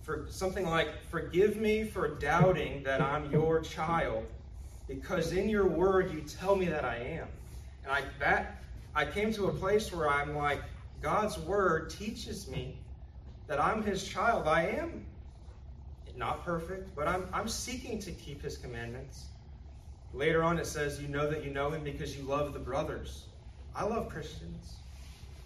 for 0.02 0.26
something 0.30 0.66
like, 0.66 0.88
forgive 1.10 1.56
me 1.56 1.84
for 1.84 2.08
doubting 2.16 2.82
that 2.82 3.00
I'm 3.02 3.30
your 3.30 3.60
child, 3.60 4.24
because 4.88 5.32
in 5.32 5.48
your 5.48 5.68
word 5.68 6.10
you 6.10 6.22
tell 6.22 6.56
me 6.56 6.66
that 6.66 6.86
I 6.86 6.96
am. 6.96 7.28
And 7.84 7.92
I 7.92 8.02
that 8.18 8.62
I 8.94 9.04
came 9.04 9.32
to 9.34 9.46
a 9.46 9.52
place 9.52 9.92
where 9.92 10.08
I'm 10.08 10.34
like, 10.34 10.62
God's 11.02 11.38
word 11.38 11.90
teaches 11.90 12.48
me 12.48 12.79
that 13.50 13.60
I'm 13.60 13.82
his 13.82 14.06
child. 14.06 14.46
I 14.46 14.68
am 14.68 15.04
not 16.16 16.44
perfect, 16.44 16.94
but 16.94 17.08
I'm 17.08 17.28
I'm 17.32 17.48
seeking 17.48 17.98
to 17.98 18.12
keep 18.12 18.42
his 18.42 18.56
commandments. 18.56 19.24
Later 20.14 20.44
on 20.44 20.58
it 20.58 20.66
says, 20.66 21.02
you 21.02 21.08
know 21.08 21.28
that 21.28 21.44
you 21.44 21.50
know 21.50 21.70
him 21.70 21.82
because 21.82 22.16
you 22.16 22.22
love 22.22 22.52
the 22.52 22.60
brothers. 22.60 23.24
I 23.74 23.84
love 23.84 24.08
Christians. 24.08 24.76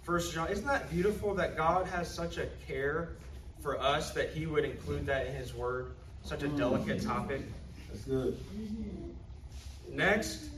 First 0.02 0.34
John, 0.34 0.48
isn't 0.48 0.66
that 0.66 0.90
beautiful 0.90 1.34
that 1.36 1.56
God 1.56 1.86
has 1.86 2.12
such 2.12 2.36
a 2.36 2.46
care 2.68 3.12
for 3.60 3.80
us 3.80 4.12
that 4.12 4.30
he 4.30 4.44
would 4.44 4.66
include 4.66 5.06
that 5.06 5.26
in 5.26 5.34
his 5.34 5.54
word? 5.54 5.92
Such 6.24 6.42
a 6.42 6.48
mm. 6.48 6.58
delicate 6.58 7.02
topic. 7.02 7.40
That's 7.88 8.04
good. 8.04 8.38
Next, 9.90 10.50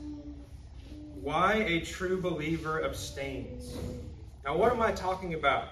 why 1.21 1.55
a 1.55 1.79
true 1.79 2.19
believer 2.19 2.83
abstains. 2.83 3.77
Now, 4.43 4.57
what 4.57 4.73
am 4.73 4.81
I 4.81 4.91
talking 4.91 5.33
about 5.33 5.69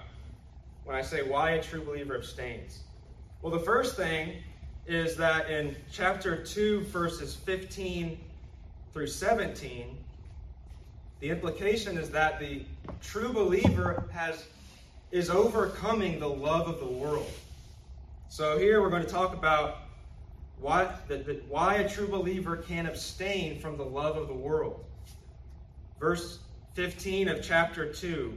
when 0.86 0.96
I 0.96 1.02
say 1.02 1.22
why 1.22 1.50
a 1.50 1.62
true 1.62 1.82
believer 1.82 2.16
abstains? 2.16 2.84
Well, 3.42 3.52
the 3.52 3.64
first 3.64 3.96
thing 3.96 4.34
is 4.86 5.16
that 5.16 5.50
in 5.50 5.74
chapter 5.92 6.42
2, 6.42 6.84
verses 6.84 7.34
15 7.34 8.16
through 8.92 9.08
17, 9.08 9.96
the 11.18 11.28
implication 11.28 11.98
is 11.98 12.08
that 12.10 12.38
the 12.38 12.62
true 13.02 13.32
believer 13.32 14.08
has 14.12 14.46
is 15.10 15.28
overcoming 15.28 16.20
the 16.20 16.28
love 16.28 16.68
of 16.68 16.78
the 16.78 16.86
world. 16.86 17.30
So 18.28 18.58
here 18.58 18.80
we're 18.80 18.90
going 18.90 19.04
to 19.04 19.08
talk 19.08 19.34
about 19.34 19.78
why, 20.60 20.92
the, 21.08 21.18
the, 21.18 21.40
why 21.48 21.76
a 21.76 21.88
true 21.88 22.08
believer 22.08 22.56
can 22.56 22.86
abstain 22.86 23.60
from 23.60 23.76
the 23.76 23.84
love 23.84 24.16
of 24.16 24.28
the 24.28 24.34
world. 24.34 24.84
Verse 25.98 26.38
15 26.74 27.28
of 27.28 27.42
chapter 27.42 27.92
2 27.92 28.36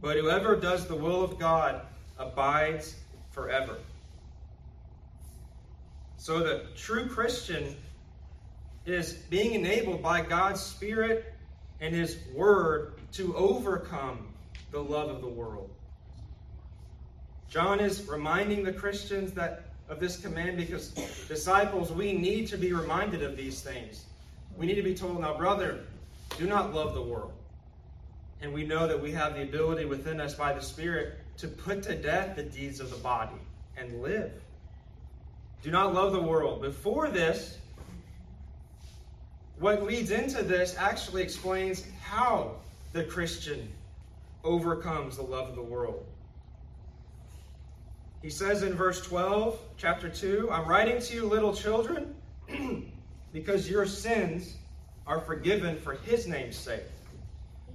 But 0.00 0.16
whoever 0.16 0.56
does 0.56 0.86
the 0.86 0.94
will 0.94 1.22
of 1.22 1.38
God 1.38 1.82
abides 2.18 2.96
forever. 3.30 3.76
So 6.16 6.40
the 6.40 6.66
true 6.76 7.06
Christian 7.06 7.76
is 8.86 9.12
being 9.12 9.54
enabled 9.54 10.02
by 10.02 10.22
God's 10.22 10.60
Spirit 10.60 11.32
and 11.80 11.94
His 11.94 12.18
Word 12.34 12.94
to 13.12 13.34
overcome 13.36 14.28
the 14.70 14.80
love 14.80 15.08
of 15.08 15.20
the 15.20 15.28
world. 15.28 15.70
John 17.48 17.80
is 17.80 18.06
reminding 18.06 18.62
the 18.62 18.72
Christians 18.72 19.32
that 19.32 19.64
of 19.88 19.98
this 19.98 20.16
command 20.16 20.56
because 20.56 20.90
disciples, 21.26 21.90
we 21.90 22.12
need 22.12 22.46
to 22.46 22.56
be 22.56 22.72
reminded 22.72 23.22
of 23.22 23.36
these 23.36 23.60
things. 23.60 24.04
We 24.56 24.66
need 24.66 24.76
to 24.76 24.82
be 24.82 24.94
told, 24.94 25.20
now, 25.20 25.36
brother, 25.36 25.80
do 26.38 26.46
not 26.46 26.72
love 26.72 26.94
the 26.94 27.02
world. 27.02 27.32
And 28.42 28.52
we 28.52 28.64
know 28.64 28.86
that 28.86 29.00
we 29.00 29.12
have 29.12 29.34
the 29.34 29.42
ability 29.42 29.84
within 29.84 30.20
us 30.20 30.34
by 30.34 30.52
the 30.52 30.62
Spirit 30.62 31.18
to 31.38 31.48
put 31.48 31.82
to 31.84 31.94
death 31.94 32.36
the 32.36 32.42
deeds 32.42 32.80
of 32.80 32.90
the 32.90 32.96
body 32.96 33.36
and 33.76 34.00
live. 34.02 34.32
Do 35.62 35.70
not 35.70 35.92
love 35.92 36.12
the 36.12 36.22
world. 36.22 36.62
Before 36.62 37.10
this, 37.10 37.58
what 39.58 39.82
leads 39.82 40.10
into 40.10 40.42
this 40.42 40.74
actually 40.78 41.22
explains 41.22 41.84
how 42.02 42.56
the 42.92 43.04
Christian 43.04 43.70
overcomes 44.42 45.16
the 45.16 45.22
love 45.22 45.50
of 45.50 45.54
the 45.54 45.62
world. 45.62 46.04
He 48.22 48.30
says 48.30 48.62
in 48.62 48.74
verse 48.74 49.00
12, 49.02 49.58
chapter 49.76 50.08
2, 50.08 50.50
I'm 50.50 50.66
writing 50.66 51.00
to 51.00 51.14
you, 51.14 51.26
little 51.26 51.54
children, 51.54 52.14
because 53.32 53.68
your 53.68 53.86
sins 53.86 54.54
are 55.06 55.20
forgiven 55.20 55.76
for 55.76 55.94
his 55.94 56.26
name's 56.26 56.56
sake. 56.56 56.84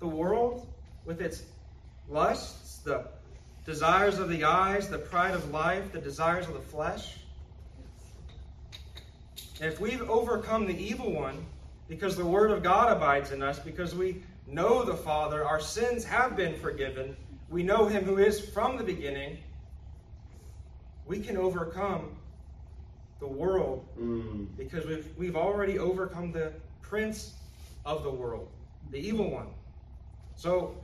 the 0.00 0.06
world 0.06 0.66
with 1.04 1.20
its 1.20 1.42
lusts, 2.08 2.78
the 2.78 3.06
desires 3.64 4.18
of 4.18 4.28
the 4.28 4.44
eyes, 4.44 4.88
the 4.88 4.98
pride 4.98 5.34
of 5.34 5.50
life, 5.50 5.92
the 5.92 6.00
desires 6.00 6.46
of 6.46 6.54
the 6.54 6.60
flesh? 6.60 7.18
And 9.60 9.72
if 9.72 9.80
we've 9.80 10.02
overcome 10.10 10.66
the 10.66 10.76
evil 10.76 11.12
one 11.12 11.44
because 11.88 12.16
the 12.16 12.24
word 12.24 12.50
of 12.50 12.62
God 12.62 12.90
abides 12.90 13.30
in 13.30 13.42
us, 13.42 13.58
because 13.58 13.94
we 13.94 14.22
know 14.46 14.84
the 14.84 14.94
Father, 14.94 15.44
our 15.44 15.60
sins 15.60 16.04
have 16.04 16.36
been 16.36 16.56
forgiven, 16.56 17.16
we 17.50 17.62
know 17.62 17.86
him 17.86 18.04
who 18.04 18.18
is 18.18 18.40
from 18.40 18.76
the 18.76 18.84
beginning, 18.84 19.38
we 21.06 21.20
can 21.20 21.36
overcome 21.36 22.16
the 23.20 23.26
world 23.26 23.86
mm. 23.98 24.46
because 24.56 24.86
we've, 24.86 25.08
we've 25.16 25.36
already 25.36 25.78
overcome 25.78 26.32
the 26.32 26.52
prince 26.82 27.34
of 27.84 28.02
the 28.02 28.10
world, 28.10 28.48
the 28.90 28.98
evil 28.98 29.30
one. 29.30 29.48
So, 30.36 30.76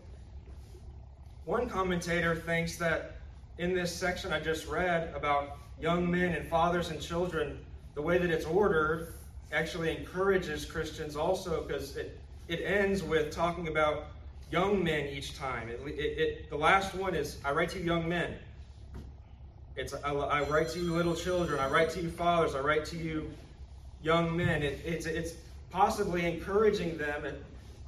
one 1.44 1.68
commentator 1.68 2.34
thinks 2.34 2.76
that 2.76 3.16
in 3.58 3.74
this 3.74 3.94
section 3.94 4.32
I 4.32 4.40
just 4.40 4.66
read 4.66 5.12
about 5.14 5.58
young 5.80 6.10
men 6.10 6.34
and 6.34 6.48
fathers 6.48 6.90
and 6.90 7.00
children, 7.00 7.58
the 7.94 8.02
way 8.02 8.18
that 8.18 8.30
it's 8.30 8.46
ordered 8.46 9.14
actually 9.52 9.96
encourages 9.96 10.64
Christians 10.64 11.16
also 11.16 11.62
because 11.62 11.96
it, 11.96 12.18
it 12.48 12.60
ends 12.62 13.02
with 13.02 13.34
talking 13.34 13.68
about 13.68 14.06
young 14.50 14.82
men 14.82 15.06
each 15.06 15.36
time. 15.36 15.68
It, 15.68 15.80
it, 15.86 15.90
it, 15.90 16.50
the 16.50 16.56
last 16.56 16.94
one 16.94 17.14
is 17.14 17.38
I 17.44 17.52
write 17.52 17.70
to 17.70 17.78
you 17.78 17.84
young 17.84 18.08
men. 18.08 18.34
It's 19.76 19.94
I, 19.94 20.12
I, 20.12 20.42
write 20.48 20.68
to 20.70 20.80
you 20.80 20.94
little 20.94 21.14
children. 21.14 21.60
I 21.60 21.68
write 21.68 21.90
to 21.90 22.02
you 22.02 22.10
fathers. 22.10 22.54
I 22.54 22.60
write 22.60 22.84
to 22.86 22.96
you 22.96 23.30
young 24.02 24.36
men. 24.36 24.62
it's 24.62 25.06
it's 25.06 25.34
possibly 25.70 26.26
encouraging 26.26 26.98
them. 26.98 27.24
And 27.24 27.36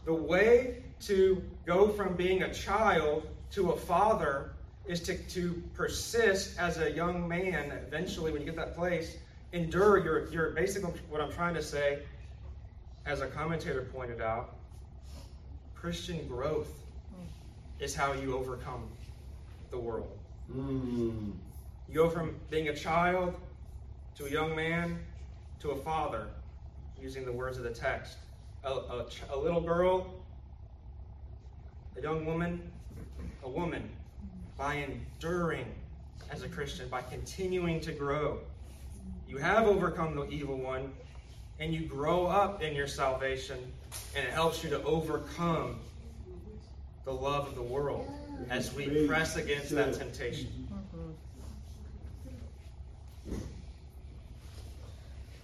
the 0.05 0.15
way 0.15 0.82
to 1.03 1.43
go 1.67 1.89
from 1.89 2.15
being 2.15 2.43
a 2.43 2.53
child 2.53 3.27
to 3.53 3.73
a 3.73 3.77
father 3.77 4.53
is 4.87 5.01
to, 5.01 5.17
to 5.17 5.63
persist 5.75 6.59
as 6.59 6.79
a 6.79 6.91
young 6.91 7.29
man. 7.29 7.73
Eventually, 7.87 8.33
when 8.33 8.41
you 8.43 8.47
get 8.47 8.57
that 8.57 8.75
place, 8.75 9.17
endure 9.53 9.99
your 9.99 10.29
your 10.33 10.51
basically 10.51 10.93
what 11.09 11.21
I'm 11.21 11.33
trying 11.33 11.55
to 11.55 11.63
say, 11.63 12.01
as 13.05 13.21
a 13.21 13.27
commentator 13.27 13.83
pointed 13.93 14.21
out 14.21 14.57
Christian 15.75 16.27
growth 16.29 16.73
is 17.81 17.95
how 17.95 18.13
you 18.13 18.37
overcome 18.37 18.89
the 19.71 19.79
world. 19.79 20.17
Mm. 20.55 21.33
You 21.89 21.95
go 21.95 22.09
from 22.09 22.37
being 22.51 22.69
a 22.69 22.75
child 22.75 23.35
to 24.17 24.27
a 24.27 24.31
young 24.31 24.55
man 24.55 24.99
to 25.61 25.71
a 25.71 25.77
father, 25.77 26.29
using 27.01 27.25
the 27.25 27.33
words 27.33 27.57
of 27.59 27.65
the 27.65 27.71
text. 27.71 28.19
A, 28.65 28.71
a, 28.71 29.07
a 29.31 29.37
little 29.37 29.61
girl, 29.61 30.22
a 31.97 32.03
young 32.03 32.25
woman, 32.25 32.61
a 33.43 33.49
woman, 33.49 33.89
by 34.57 34.75
enduring 34.75 35.67
as 36.31 36.43
a 36.43 36.49
Christian, 36.49 36.89
by 36.89 37.03
continuing 37.03 37.81
to 37.81 37.93
grow. 37.93 38.39
You 39.29 39.39
have 39.39 39.67
overcome 39.67 40.15
the 40.15 40.29
evil 40.29 40.57
one, 40.57 40.93
and 41.59 41.73
you 41.73 41.83
grow 41.83 42.27
up 42.27 42.63
in 42.63 42.75
your 42.75 42.87
salvation 42.87 43.59
and 44.17 44.27
it 44.27 44.33
helps 44.33 44.65
you 44.65 44.71
to 44.71 44.83
overcome 44.83 45.77
the 47.05 47.13
love 47.13 47.49
of 47.49 47.55
the 47.55 47.63
world 47.63 48.11
as 48.51 48.75
we 48.75 49.07
press 49.07 49.37
against 49.37 49.71
that 49.71 49.95
temptation. 49.95 50.69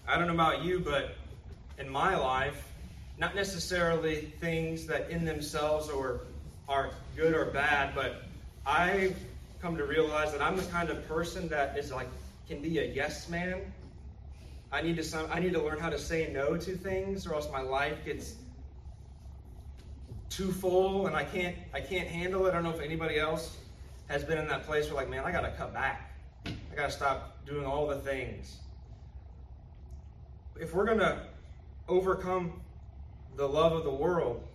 I 0.07 0.17
don't 0.17 0.27
know 0.27 0.35
about 0.35 0.65
you, 0.65 0.81
but 0.81 1.15
in 1.79 1.89
my 1.89 2.17
life, 2.17 2.67
not 3.19 3.35
necessarily 3.35 4.33
things 4.41 4.87
that 4.87 5.11
in 5.11 5.25
themselves 5.25 5.91
are, 5.91 6.21
are 6.69 6.91
good 7.17 7.35
or 7.35 7.47
bad, 7.47 7.95
but 7.95 8.23
I've 8.67 9.17
come 9.61 9.77
to 9.77 9.85
realize 9.85 10.33
that 10.33 10.43
I'm 10.43 10.57
the 10.57 10.65
kind 10.65 10.91
of 10.91 11.07
person 11.09 11.49
that 11.49 11.77
is 11.79 11.91
like, 11.91 12.09
can 12.47 12.63
be 12.63 12.79
a 12.79 12.85
yes 12.85 13.29
man 13.29 13.61
I 14.71 14.83
need 14.83 15.03
to 15.03 15.29
I 15.33 15.41
need 15.41 15.55
to 15.55 15.63
learn 15.63 15.79
how 15.79 15.89
to 15.89 15.99
say 15.99 16.31
no 16.33 16.57
to 16.57 16.77
things, 16.77 17.27
or 17.27 17.35
else 17.35 17.49
my 17.51 17.63
life 17.63 18.05
gets 18.05 18.35
too 20.29 20.53
full 20.53 21.07
and 21.07 21.17
I 21.17 21.25
can't 21.25 21.57
I 21.73 21.81
can't 21.81 22.07
handle 22.07 22.47
it. 22.47 22.51
I 22.51 22.53
don't 22.55 22.65
know 22.65 22.71
if 22.71 22.81
anybody 22.81 23.19
else 23.19 23.57
has 24.09 24.25
been 24.25 24.39
in 24.39 24.47
that 24.49 24.67
place 24.67 24.87
where 24.87 24.97
like, 24.97 25.09
man, 25.09 25.25
I 25.25 25.33
gotta 25.33 25.53
cut 25.53 25.73
back. 25.73 26.13
I 26.47 26.75
gotta 26.77 26.93
stop 26.93 27.45
doing 27.47 27.65
all 27.65 27.87
the 27.87 27.97
things. 27.97 28.59
If 30.61 30.75
we're 30.75 30.87
gonna 30.87 31.23
overcome 31.89 32.61
the 33.37 33.49
love 33.49 33.73
of 33.73 33.85
the 33.85 33.93
world, 33.93 34.47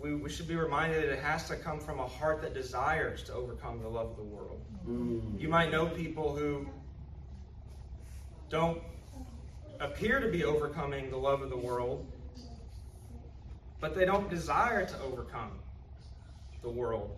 we, 0.00 0.14
we 0.14 0.28
should 0.28 0.48
be 0.48 0.56
reminded 0.56 1.02
that 1.02 1.12
it 1.12 1.18
has 1.20 1.48
to 1.48 1.56
come 1.56 1.80
from 1.80 1.98
a 2.00 2.06
heart 2.06 2.42
that 2.42 2.54
desires 2.54 3.22
to 3.24 3.32
overcome 3.32 3.80
the 3.80 3.88
love 3.88 4.10
of 4.10 4.16
the 4.16 4.22
world. 4.22 4.60
Mm. 4.86 5.40
You 5.40 5.48
might 5.48 5.70
know 5.70 5.86
people 5.86 6.36
who 6.36 6.66
don't 8.48 8.80
appear 9.80 10.20
to 10.20 10.28
be 10.28 10.44
overcoming 10.44 11.10
the 11.10 11.16
love 11.16 11.42
of 11.42 11.50
the 11.50 11.56
world, 11.56 12.06
but 13.80 13.94
they 13.94 14.04
don't 14.04 14.28
desire 14.30 14.86
to 14.86 15.00
overcome 15.00 15.52
the 16.62 16.70
world. 16.70 17.10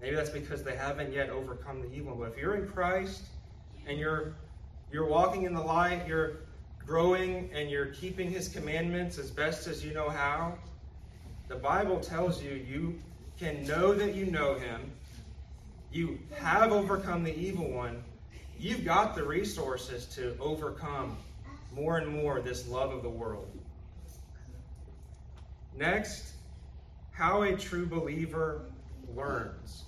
Maybe 0.00 0.16
that's 0.16 0.30
because 0.30 0.62
they 0.62 0.76
haven't 0.76 1.12
yet 1.12 1.30
overcome 1.30 1.80
the 1.80 1.90
evil. 1.92 2.16
But 2.16 2.32
if 2.32 2.36
you're 2.36 2.56
in 2.56 2.68
Christ 2.68 3.22
and 3.86 3.98
you're 3.98 4.34
you're 4.92 5.06
walking 5.06 5.44
in 5.44 5.54
the 5.54 5.62
light, 5.62 6.06
you're 6.06 6.44
growing, 6.86 7.50
and 7.54 7.70
you're 7.70 7.86
keeping 7.86 8.30
His 8.30 8.48
commandments 8.48 9.18
as 9.18 9.30
best 9.30 9.66
as 9.66 9.84
you 9.84 9.94
know 9.94 10.08
how, 10.08 10.58
the 11.48 11.56
Bible 11.56 12.00
tells 12.00 12.42
you 12.42 12.52
you 12.52 12.98
can 13.38 13.66
know 13.66 13.94
that 13.94 14.14
you 14.14 14.26
know 14.26 14.54
Him, 14.54 14.90
you 15.92 16.18
have 16.36 16.72
overcome 16.72 17.22
the 17.24 17.36
evil 17.36 17.70
one, 17.70 18.02
you've 18.58 18.84
got 18.84 19.14
the 19.14 19.22
resources 19.22 20.06
to 20.06 20.36
overcome 20.40 21.16
more 21.74 21.98
and 21.98 22.08
more 22.08 22.40
this 22.40 22.66
love 22.68 22.92
of 22.92 23.02
the 23.02 23.10
world. 23.10 23.50
Next, 25.76 26.32
how 27.12 27.42
a 27.42 27.56
true 27.56 27.86
believer 27.86 28.62
learns. 29.14 29.84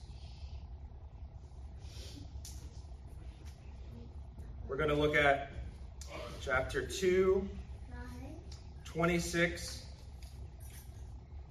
We're 4.68 4.76
going 4.76 4.88
to 4.88 4.96
look 4.96 5.14
at 5.14 5.52
chapter 6.40 6.84
2, 6.84 7.48
26 8.84 9.85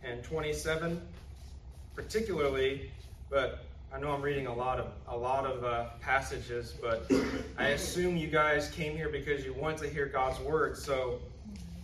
and 0.05 0.23
27, 0.23 1.01
particularly, 1.95 2.91
but 3.29 3.65
I 3.93 3.99
know 3.99 4.11
I'm 4.11 4.21
reading 4.21 4.47
a 4.47 4.53
lot 4.53 4.79
of 4.79 4.87
a 5.07 5.15
lot 5.15 5.45
of 5.45 5.63
uh, 5.63 5.85
passages, 6.01 6.73
but 6.81 7.09
I 7.57 7.69
assume 7.69 8.17
you 8.17 8.27
guys 8.27 8.69
came 8.69 8.95
here 8.95 9.09
because 9.09 9.45
you 9.45 9.53
want 9.53 9.77
to 9.79 9.89
hear 9.89 10.05
God's 10.05 10.39
word. 10.41 10.77
So 10.77 11.19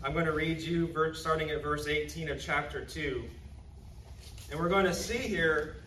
I'm 0.03 0.13
going 0.13 0.25
to 0.25 0.33
read 0.33 0.59
you 0.59 0.93
starting 1.13 1.51
at 1.51 1.63
verse 1.63 1.87
18 1.87 2.29
of 2.29 2.41
chapter 2.41 2.83
2. 2.83 3.23
And 4.51 4.59
we're 4.59 4.69
going 4.69 4.85
to 4.85 4.93
see 4.93 5.17
here 5.17 5.77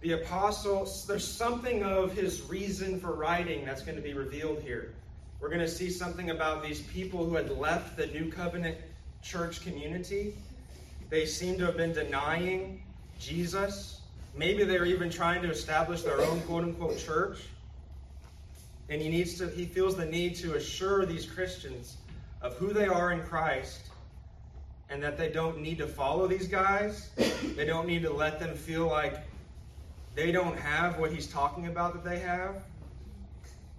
the 0.00 0.12
apostle, 0.12 0.88
there's 1.06 1.26
something 1.26 1.82
of 1.82 2.12
his 2.12 2.42
reason 2.42 3.00
for 3.00 3.12
writing 3.12 3.64
that's 3.64 3.82
going 3.82 3.96
to 3.96 4.02
be 4.02 4.12
revealed 4.12 4.60
here. 4.62 4.94
We're 5.40 5.48
going 5.48 5.60
to 5.60 5.68
see 5.68 5.90
something 5.90 6.30
about 6.30 6.62
these 6.62 6.82
people 6.82 7.24
who 7.24 7.34
had 7.34 7.50
left 7.50 7.96
the 7.96 8.06
new 8.08 8.30
covenant 8.30 8.76
church 9.22 9.62
community. 9.62 10.34
They 11.10 11.24
seem 11.26 11.58
to 11.58 11.66
have 11.66 11.76
been 11.76 11.92
denying 11.92 12.82
Jesus. 13.18 14.02
Maybe 14.36 14.64
they're 14.64 14.84
even 14.84 15.10
trying 15.10 15.42
to 15.42 15.50
establish 15.50 16.02
their 16.02 16.20
own 16.20 16.40
quote 16.42 16.64
unquote 16.64 16.98
church. 16.98 17.38
And 18.90 19.00
he 19.00 19.08
needs 19.08 19.38
to 19.38 19.48
he 19.48 19.64
feels 19.64 19.96
the 19.96 20.06
need 20.06 20.36
to 20.36 20.54
assure 20.54 21.06
these 21.06 21.26
Christians 21.26 21.96
of 22.40 22.54
who 22.56 22.72
they 22.72 22.86
are 22.86 23.12
in 23.12 23.22
Christ 23.22 23.80
and 24.90 25.02
that 25.02 25.18
they 25.18 25.28
don't 25.28 25.60
need 25.60 25.78
to 25.78 25.86
follow 25.86 26.26
these 26.26 26.48
guys. 26.48 27.10
They 27.56 27.64
don't 27.64 27.86
need 27.86 28.02
to 28.02 28.12
let 28.12 28.38
them 28.38 28.54
feel 28.54 28.86
like 28.86 29.22
they 30.14 30.32
don't 30.32 30.58
have 30.58 30.98
what 30.98 31.12
he's 31.12 31.26
talking 31.26 31.66
about 31.66 31.92
that 31.92 32.04
they 32.04 32.18
have. 32.18 32.62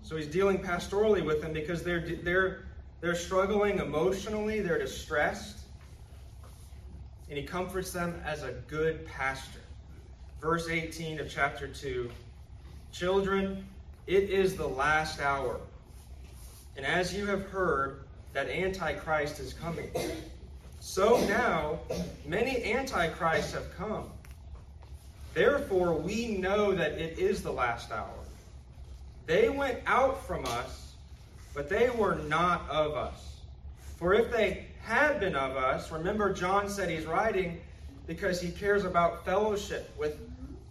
So 0.03 0.15
he's 0.15 0.27
dealing 0.27 0.59
pastorally 0.59 1.23
with 1.23 1.41
them 1.41 1.53
because 1.53 1.83
they're 1.83 2.05
they're 2.23 2.65
they're 3.01 3.15
struggling 3.15 3.79
emotionally, 3.79 4.59
they're 4.59 4.79
distressed. 4.79 5.59
And 7.29 7.37
he 7.37 7.43
comforts 7.43 7.91
them 7.91 8.19
as 8.25 8.43
a 8.43 8.53
good 8.67 9.05
pastor. 9.05 9.59
Verse 10.41 10.67
18 10.69 11.19
of 11.19 11.29
chapter 11.29 11.67
2. 11.67 12.09
Children, 12.91 13.65
it 14.07 14.29
is 14.29 14.55
the 14.55 14.67
last 14.67 15.21
hour. 15.21 15.59
And 16.75 16.85
as 16.85 17.13
you 17.13 17.25
have 17.27 17.43
heard 17.49 17.99
that 18.33 18.49
Antichrist 18.49 19.39
is 19.39 19.53
coming, 19.53 19.89
so 20.79 21.19
now 21.27 21.79
many 22.25 22.73
Antichrists 22.73 23.53
have 23.53 23.75
come. 23.77 24.09
Therefore, 25.33 25.93
we 25.93 26.37
know 26.37 26.73
that 26.73 26.93
it 26.93 27.19
is 27.19 27.43
the 27.43 27.51
last 27.51 27.91
hour. 27.91 28.07
They 29.27 29.49
went 29.49 29.79
out 29.85 30.25
from 30.25 30.45
us, 30.45 30.93
but 31.53 31.69
they 31.69 31.91
were 31.91 32.15
not 32.15 32.67
of 32.69 32.93
us. 32.93 33.41
For 33.97 34.13
if 34.13 34.31
they 34.31 34.68
had 34.89 35.19
been 35.19 35.35
of 35.35 35.55
us, 35.55 35.91
remember, 35.91 36.33
John 36.33 36.67
said 36.67 36.89
he's 36.89 37.05
writing 37.05 37.61
because 38.07 38.41
he 38.41 38.49
cares 38.49 38.85
about 38.85 39.23
fellowship 39.23 39.95
with 39.97 40.17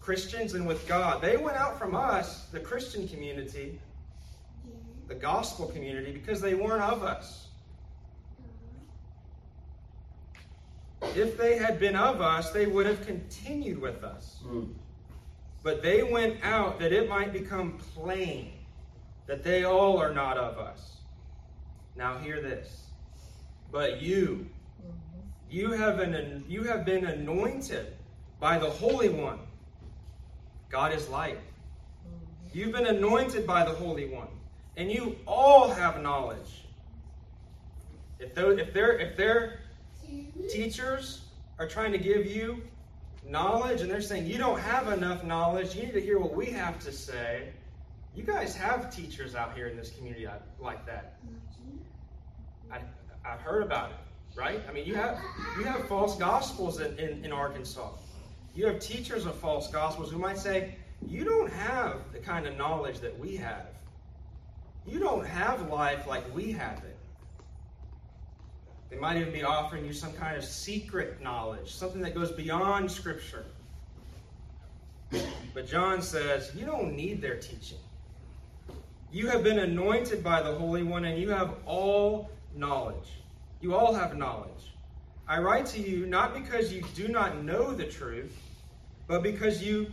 Christians 0.01 0.55
and 0.55 0.67
with 0.67 0.87
God. 0.89 1.23
They 1.23 1.37
went 1.37 1.57
out 1.57 1.79
from 1.79 1.95
us, 1.95 2.47
the 2.47 2.59
Christian 2.59 3.07
community, 3.07 3.79
the 5.07 5.15
gospel 5.15 5.67
community, 5.67 6.11
because 6.11 6.41
they 6.41 6.55
weren't 6.55 6.83
of 6.83 7.05
us. 7.05 7.47
If 11.15 11.39
they 11.39 11.57
had 11.57 11.79
been 11.79 11.95
of 11.95 12.21
us, 12.21 12.51
they 12.51 12.67
would 12.67 12.87
have 12.87 13.07
continued 13.07 13.81
with 13.81 14.03
us. 14.03 14.41
Mm. 14.45 14.75
But 15.63 15.81
they 15.81 16.03
went 16.03 16.43
out 16.43 16.81
that 16.81 16.93
it 16.93 17.09
might 17.09 17.33
become 17.33 17.79
plain 17.95 18.51
that 19.27 19.45
they 19.45 19.63
all 19.63 19.99
are 19.99 20.13
not 20.13 20.37
of 20.37 20.59
us. 20.59 20.97
Now 21.95 22.19
hear 22.19 22.41
this. 22.41 22.88
But 23.71 24.01
you, 24.01 24.47
you 25.51 25.73
have, 25.73 25.99
an, 25.99 26.45
you 26.49 26.63
have 26.65 26.85
been 26.85 27.07
anointed 27.07 27.95
by 28.41 28.59
the 28.59 28.71
Holy 28.71 29.09
One. 29.09 29.39
God 30.71 30.95
is 30.95 31.09
light. 31.09 31.39
You've 32.53 32.73
been 32.73 32.87
anointed 32.87 33.47
by 33.47 33.65
the 33.65 33.73
Holy 33.73 34.07
One. 34.07 34.29
And 34.77 34.91
you 34.91 35.17
all 35.27 35.71
have 35.71 36.03
knowledge. 36.03 36.65
If 38.19 38.35
they're, 38.35 38.59
if 38.59 38.73
they're, 38.73 38.99
if 38.99 39.17
they're 39.17 39.61
teachers 40.49 41.23
are 41.59 41.69
trying 41.69 41.93
to 41.93 41.99
give 41.99 42.27
you 42.27 42.63
knowledge 43.29 43.81
and 43.81 43.91
they're 43.91 44.01
saying 44.01 44.27
you 44.27 44.39
don't 44.39 44.61
have 44.61 44.89
enough 44.89 45.25
knowledge, 45.25 45.75
you 45.75 45.83
need 45.83 45.93
to 45.93 46.01
hear 46.01 46.19
what 46.19 46.35
we 46.35 46.47
have 46.47 46.79
to 46.81 46.93
say. 46.93 47.49
You 48.15 48.23
guys 48.23 48.57
have 48.57 48.95
teachers 48.95 49.35
out 49.35 49.55
here 49.55 49.69
in 49.69 49.77
this 49.77 49.91
community 49.91 50.27
uh, 50.27 50.33
like 50.59 50.85
that. 50.87 51.19
I've 53.31 53.41
heard 53.41 53.63
about 53.63 53.91
it, 53.91 53.97
right? 54.37 54.61
I 54.69 54.73
mean, 54.73 54.87
you 54.87 54.95
have 54.95 55.21
you 55.59 55.65
have 55.65 55.87
false 55.87 56.17
gospels 56.17 56.81
in, 56.81 56.99
in, 56.99 57.25
in 57.25 57.33
Arkansas. 57.33 57.91
You 58.55 58.67
have 58.67 58.81
teachers 58.81 59.27
of 59.27 59.37
false 59.37 59.71
gospels 59.71 60.11
who 60.11 60.19
might 60.19 60.39
say, 60.39 60.75
you 61.07 61.25
don't 61.25 61.53
have 61.53 61.97
the 62.13 62.19
kind 62.19 62.47
of 62.47 62.57
knowledge 62.57 63.01
that 63.01 63.17
we 63.19 63.37
have. 63.37 63.67
You 64.87 64.99
don't 64.99 65.27
have 65.27 65.69
life 65.69 66.07
like 66.07 66.35
we 66.35 66.51
have 66.53 66.79
it. 66.79 66.97
They 68.91 68.97
might 68.97 69.19
even 69.19 69.33
be 69.33 69.45
offering 69.45 69.85
you 69.85 69.93
some 69.93 70.13
kind 70.15 70.37
of 70.37 70.45
secret 70.45 71.21
knowledge, 71.21 71.75
something 71.75 72.01
that 72.01 72.15
goes 72.15 72.33
beyond 72.33 72.91
Scripture. 72.91 73.45
But 75.55 75.69
John 75.69 76.01
says, 76.01 76.53
you 76.55 76.65
don't 76.65 76.97
need 76.97 77.21
their 77.21 77.37
teaching. 77.37 77.79
You 79.13 79.29
have 79.29 79.43
been 79.43 79.59
anointed 79.59 80.25
by 80.25 80.43
the 80.43 80.53
Holy 80.53 80.83
One, 80.83 81.05
and 81.05 81.21
you 81.21 81.31
have 81.31 81.55
all 81.67 82.31
knowledge. 82.59 83.13
You 83.61 83.75
all 83.75 83.95
have 83.95 84.17
knowledge. 84.17 84.75
I 85.27 85.39
write 85.41 85.67
to 85.67 85.81
you 85.81 86.07
not 86.07 86.35
because 86.35 86.73
you 86.73 86.83
do 86.95 87.09
not 87.09 87.43
know 87.43 87.75
the 87.75 87.85
truth, 87.85 88.37
but 89.07 89.23
because 89.23 89.63
you 89.63 89.87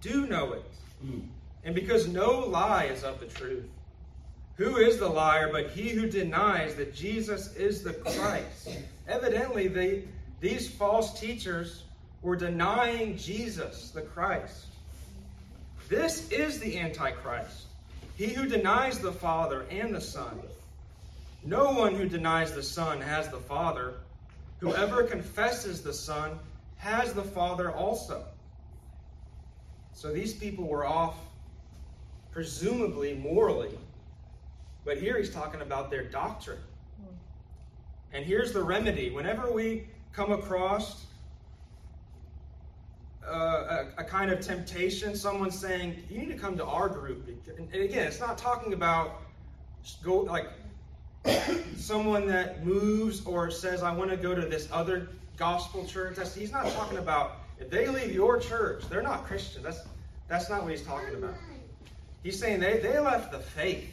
do 0.00 0.26
know 0.26 0.52
it. 0.52 0.70
Mm. 1.04 1.22
And 1.64 1.74
because 1.74 2.08
no 2.08 2.40
lie 2.40 2.84
is 2.84 3.02
of 3.02 3.20
the 3.20 3.26
truth. 3.26 3.64
Who 4.56 4.76
is 4.76 4.98
the 4.98 5.08
liar 5.08 5.50
but 5.52 5.70
he 5.70 5.90
who 5.90 6.08
denies 6.08 6.74
that 6.76 6.94
Jesus 6.94 7.54
is 7.54 7.82
the 7.82 7.92
Christ? 7.92 8.78
Evidently, 9.06 9.68
they, 9.68 10.04
these 10.40 10.68
false 10.68 11.18
teachers 11.18 11.84
were 12.22 12.36
denying 12.36 13.16
Jesus, 13.16 13.90
the 13.90 14.02
Christ. 14.02 14.66
This 15.88 16.28
is 16.30 16.58
the 16.58 16.78
Antichrist, 16.78 17.66
he 18.16 18.26
who 18.26 18.46
denies 18.46 18.98
the 18.98 19.12
Father 19.12 19.64
and 19.70 19.94
the 19.94 20.00
Son. 20.00 20.40
No 21.44 21.72
one 21.72 21.94
who 21.94 22.08
denies 22.08 22.52
the 22.52 22.62
Son 22.62 23.00
has 23.00 23.28
the 23.28 23.38
Father. 23.38 23.94
Whoever 24.58 25.04
confesses 25.04 25.82
the 25.82 25.92
Son 25.92 26.38
has 26.76 27.12
the 27.12 27.22
Father 27.22 27.70
also. 27.72 28.24
So 29.92 30.12
these 30.12 30.32
people 30.32 30.66
were 30.66 30.86
off, 30.86 31.16
presumably 32.30 33.14
morally, 33.14 33.76
but 34.84 34.98
here 34.98 35.18
he's 35.18 35.30
talking 35.30 35.60
about 35.60 35.90
their 35.90 36.04
doctrine. 36.04 36.58
And 38.12 38.24
here's 38.24 38.52
the 38.52 38.62
remedy. 38.62 39.10
Whenever 39.10 39.52
we 39.52 39.86
come 40.12 40.32
across 40.32 41.06
uh, 43.26 43.84
a, 43.98 44.00
a, 44.00 44.04
kind 44.04 44.30
of 44.30 44.40
temptation, 44.40 45.14
someone 45.14 45.50
saying, 45.50 46.02
you 46.08 46.18
need 46.18 46.28
to 46.28 46.38
come 46.38 46.56
to 46.56 46.64
our 46.64 46.88
group. 46.88 47.28
And, 47.46 47.68
and 47.72 47.82
again, 47.82 48.06
it's 48.06 48.20
not 48.20 48.38
talking 48.38 48.72
about 48.72 49.20
go 50.02 50.20
like 50.20 50.48
someone 51.76 52.26
that 52.26 52.64
moves 52.64 53.24
or 53.24 53.50
says, 53.50 53.82
I 53.82 53.92
want 53.92 54.10
to 54.10 54.16
go 54.16 54.34
to 54.34 54.42
this 54.42 54.68
other 54.72 55.08
gospel 55.36 55.86
church. 55.86 56.16
That's, 56.16 56.34
he's 56.34 56.52
not 56.52 56.66
talking 56.72 56.98
about 56.98 57.36
if 57.58 57.70
they 57.70 57.88
leave 57.88 58.14
your 58.14 58.38
church, 58.38 58.84
they're 58.88 59.02
not 59.02 59.24
Christians. 59.24 59.64
That's 59.64 59.80
that's 60.28 60.50
not 60.50 60.62
what 60.62 60.72
he's 60.72 60.82
talking 60.82 61.14
about. 61.14 61.34
He's 62.22 62.38
saying 62.38 62.60
they, 62.60 62.78
they 62.78 62.98
left 62.98 63.32
the 63.32 63.38
faith. 63.38 63.90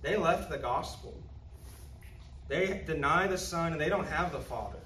They 0.00 0.16
left 0.16 0.50
the 0.50 0.56
gospel. 0.56 1.14
They 2.48 2.82
deny 2.86 3.26
the 3.26 3.36
Son 3.36 3.72
and 3.72 3.80
they 3.80 3.90
don't 3.90 4.06
have 4.06 4.32
the 4.32 4.40
Father. 4.40 4.78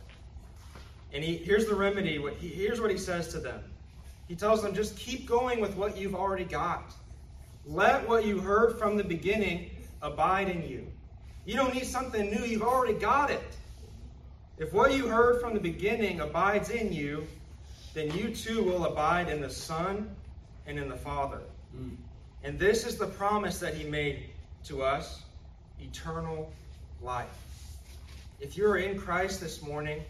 And 1.13 1.23
he, 1.23 1.37
here's 1.37 1.67
the 1.67 1.75
remedy. 1.75 2.19
What 2.19 2.35
he, 2.35 2.49
here's 2.49 2.81
what 2.81 2.91
he 2.91 2.99
says 2.99 3.29
to 3.29 3.39
them. 3.39 3.61
He 4.27 4.35
tells 4.35 4.63
them, 4.63 4.75
just 4.75 4.97
keep 4.97 5.27
going 5.27 5.61
with 5.61 5.77
what 5.77 5.97
you've 5.97 6.15
already 6.15 6.45
got. 6.45 6.93
Let 7.65 8.09
what 8.09 8.25
you 8.25 8.41
heard 8.41 8.79
from 8.79 8.97
the 8.97 9.05
beginning 9.05 9.71
abide 10.01 10.49
in 10.49 10.69
you. 10.69 10.92
You 11.45 11.57
don't 11.57 11.75
need 11.75 11.87
something 11.87 12.31
new, 12.31 12.45
you've 12.45 12.63
already 12.63 12.95
got 12.95 13.31
it. 13.31 13.43
If 14.59 14.73
what 14.73 14.93
you 14.95 15.09
heard 15.09 15.41
from 15.41 15.55
the 15.55 15.61
beginning 15.61 16.21
abides 16.21 16.71
in 16.71 16.93
you, 16.93 17.27
then 17.95 18.11
you 18.17 18.35
too 18.35 18.63
will 18.63 18.85
abide 18.85 19.29
in 19.29 19.41
the 19.41 19.51
Son 19.51 20.15
and 20.67 20.79
in 20.79 20.89
the 20.89 20.97
Father. 20.97 21.41
Mm. 21.77 21.97
And 22.45 22.59
this 22.59 22.87
is 22.87 22.97
the 22.97 23.07
promise 23.07 23.59
that 23.59 23.75
He 23.75 23.89
made 23.89 24.31
to 24.65 24.83
us 24.83 25.23
eternal 25.81 26.53
life. 27.01 27.27
If 28.41 28.57
you're 28.57 28.77
in 28.77 28.99
Christ 28.99 29.41
this 29.41 29.63
morning, 29.63 30.03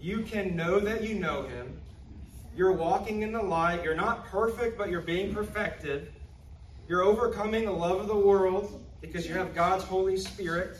you 0.00 0.20
can 0.20 0.54
know 0.54 0.78
that 0.80 1.02
you 1.02 1.14
know 1.14 1.42
Him. 1.44 1.72
You're 2.54 2.72
walking 2.72 3.22
in 3.22 3.32
the 3.32 3.42
light. 3.42 3.82
You're 3.82 3.94
not 3.94 4.26
perfect, 4.26 4.76
but 4.76 4.90
you're 4.90 5.00
being 5.00 5.32
perfected. 5.32 6.12
You're 6.88 7.02
overcoming 7.02 7.64
the 7.64 7.72
love 7.72 8.00
of 8.00 8.08
the 8.08 8.16
world 8.16 8.81
because 9.02 9.26
you 9.26 9.34
have 9.34 9.54
God's 9.54 9.84
Holy 9.84 10.16
Spirit. 10.16 10.78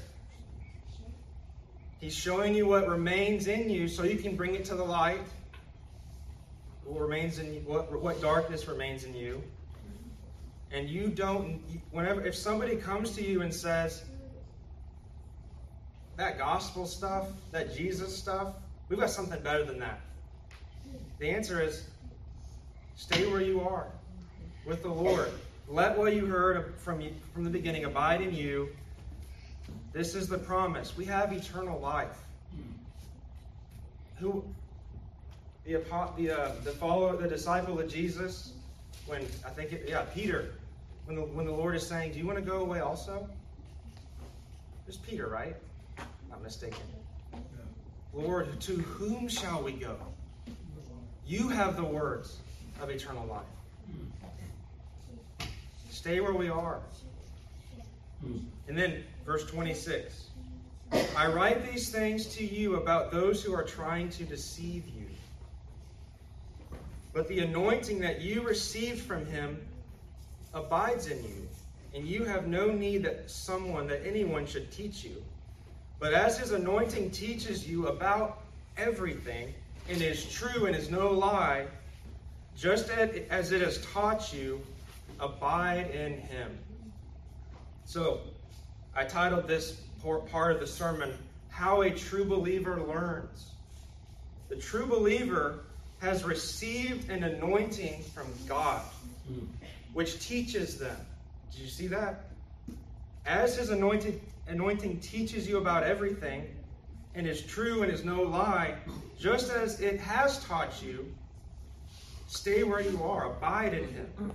He's 2.01 2.15
showing 2.15 2.55
you 2.55 2.67
what 2.67 2.89
remains 2.89 3.49
in 3.49 3.69
you 3.69 3.87
so 3.89 4.05
you 4.05 4.17
can 4.17 4.37
bring 4.37 4.55
it 4.55 4.65
to 4.67 4.75
the 4.75 4.85
light. 4.85 5.21
What 6.85 7.01
remains 7.01 7.39
in 7.39 7.65
what 7.65 7.93
what 8.01 8.21
darkness 8.21 8.67
remains 8.67 9.05
in 9.05 9.15
you. 9.15 9.43
And 10.71 10.89
you 10.89 11.09
don't 11.09 11.61
whenever 11.91 12.25
if 12.25 12.35
somebody 12.35 12.77
comes 12.77 13.15
to 13.17 13.23
you 13.23 13.43
and 13.43 13.55
says 13.55 14.05
that 16.17 16.39
gospel 16.39 16.87
stuff, 16.87 17.29
that 17.51 17.77
Jesus 17.77 18.17
stuff, 18.17 18.55
we've 18.89 18.99
got 18.99 19.11
something 19.11 19.41
better 19.43 19.65
than 19.65 19.79
that. 19.81 20.01
The 21.19 21.31
answer 21.31 21.61
is 21.61 21.89
stay 22.97 23.31
where 23.31 23.43
you 23.43 23.61
are 23.61 23.87
with 24.67 24.83
the 24.83 24.91
Lord. 24.91 25.31
Let 25.69 25.97
what 25.97 26.15
you 26.15 26.27
heard 26.27 26.75
from, 26.79 27.03
from 27.33 27.45
the 27.45 27.51
beginning 27.51 27.85
abide 27.85 28.21
in 28.21 28.35
you. 28.35 28.69
This 29.93 30.15
is 30.15 30.29
the 30.29 30.39
promise. 30.39 30.97
We 30.97 31.05
have 31.07 31.33
eternal 31.33 31.79
life. 31.79 32.19
Who 34.19 34.45
the 35.65 35.83
the 36.17 36.31
uh, 36.31 36.53
the 36.65 36.73
follower, 36.73 37.17
the 37.17 37.29
disciple 37.29 37.79
of 37.79 37.89
Jesus, 37.89 38.53
when 39.07 39.23
I 39.45 39.51
think 39.51 39.73
it, 39.73 39.87
yeah, 39.89 40.03
Peter, 40.15 40.55
when 41.07 41.17
the 41.17 41.23
when 41.23 41.47
the 41.47 41.53
Lord 41.53 41.75
is 41.77 41.87
saying, 41.87 42.13
"Do 42.13 42.19
you 42.19 42.27
want 42.27 42.39
to 42.39 42.45
go 42.45 42.61
away 42.61 42.81
also?" 42.81 43.29
There's 44.87 44.97
Peter, 44.97 45.29
right? 45.29 45.57
Not 46.31 46.43
mistaken. 46.43 46.81
Lord, 48.13 48.61
to 48.63 48.75
whom 48.75 49.29
shall 49.29 49.63
we 49.63 49.73
go? 49.73 49.97
You 51.27 51.49
have 51.49 51.77
the 51.77 51.85
words 51.85 52.39
of 52.81 52.91
eternal 52.91 53.27
life. 53.27 53.45
Stay 56.03 56.19
where 56.19 56.35
we 56.35 56.49
are. 56.49 56.81
And 58.67 58.77
then, 58.77 59.05
verse 59.25 59.47
26 59.47 60.31
I 61.17 61.29
write 61.29 61.65
these 61.65 61.91
things 61.91 62.27
to 62.35 62.45
you 62.45 62.75
about 62.75 63.13
those 63.13 63.41
who 63.41 63.55
are 63.55 63.63
trying 63.63 64.11
to 64.11 64.25
deceive 64.25 64.83
you. 64.89 65.07
But 67.13 67.29
the 67.29 67.39
anointing 67.39 68.01
that 68.01 68.21
you 68.21 68.43
received 68.43 69.03
from 69.03 69.27
him 69.27 69.65
abides 70.53 71.07
in 71.07 71.23
you, 71.23 71.49
and 71.95 72.05
you 72.05 72.25
have 72.25 72.49
no 72.49 72.73
need 72.73 73.05
that 73.05 73.31
someone, 73.31 73.87
that 73.87 74.05
anyone 74.05 74.45
should 74.45 74.73
teach 74.73 75.05
you. 75.05 75.23
But 76.01 76.15
as 76.15 76.37
his 76.37 76.51
anointing 76.51 77.13
teaches 77.13 77.65
you 77.65 77.87
about 77.87 78.43
everything, 78.77 79.55
and 79.89 80.03
is 80.03 80.29
true 80.29 80.67
and 80.67 80.75
is 80.75 80.91
no 80.91 81.13
lie, 81.13 81.69
just 82.57 82.91
as 82.91 83.53
it 83.53 83.61
has 83.61 83.87
taught 83.87 84.35
you, 84.35 84.61
abide 85.21 85.91
in 85.91 86.19
him. 86.19 86.59
So, 87.85 88.21
I 88.95 89.05
titled 89.05 89.47
this 89.47 89.83
part 90.03 90.53
of 90.53 90.61
the 90.61 90.67
sermon, 90.67 91.13
How 91.49 91.83
a 91.83 91.91
True 91.91 92.25
Believer 92.25 92.83
Learns. 92.83 93.53
The 94.49 94.57
true 94.57 94.87
believer 94.87 95.61
has 96.01 96.25
received 96.25 97.09
an 97.09 97.25
anointing 97.25 98.03
from 98.15 98.27
God, 98.47 98.83
which 99.95 100.19
teaches 100.19 100.77
them. 100.77 100.97
Did 101.53 101.61
you 101.61 101.69
see 101.69 101.87
that? 101.87 102.25
As 103.25 103.57
his 103.57 103.71
anointed, 103.71 104.21
anointing 104.49 105.01
teaches 105.01 105.49
you 105.49 105.59
about 105.59 105.85
everything, 105.85 106.45
and 107.15 107.27
is 107.27 107.41
true 107.43 107.83
and 107.83 107.93
is 107.93 108.05
no 108.05 108.23
lie, 108.23 108.75
just 109.19 109.51
as 109.51 109.81
it 109.81 110.01
has 110.01 110.45
taught 110.45 110.83
you, 110.83 111.07
stay 112.27 112.63
where 112.63 112.81
you 112.81 113.03
are, 113.03 113.27
abide 113.31 113.75
in 113.75 113.89
him. 113.89 114.33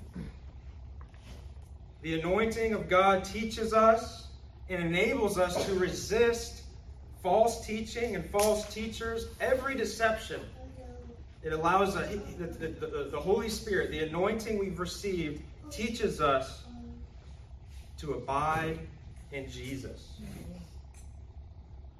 The 2.01 2.19
anointing 2.19 2.73
of 2.73 2.89
God 2.89 3.23
teaches 3.23 3.73
us 3.73 4.27
and 4.69 4.83
enables 4.83 5.37
us 5.37 5.65
to 5.65 5.73
resist 5.73 6.63
false 7.23 7.65
teaching 7.65 8.15
and 8.15 8.29
false 8.29 8.71
teachers, 8.73 9.27
every 9.39 9.75
deception. 9.75 10.41
It 11.43 11.53
allows 11.53 11.95
uh, 11.95 12.07
the, 12.37 12.45
the, 12.45 12.67
the, 12.67 13.09
the 13.11 13.19
Holy 13.19 13.49
Spirit, 13.49 13.91
the 13.91 13.99
anointing 13.99 14.59
we've 14.59 14.79
received, 14.79 15.41
teaches 15.71 16.21
us 16.21 16.63
to 17.99 18.13
abide 18.13 18.79
in 19.31 19.49
Jesus. 19.49 20.13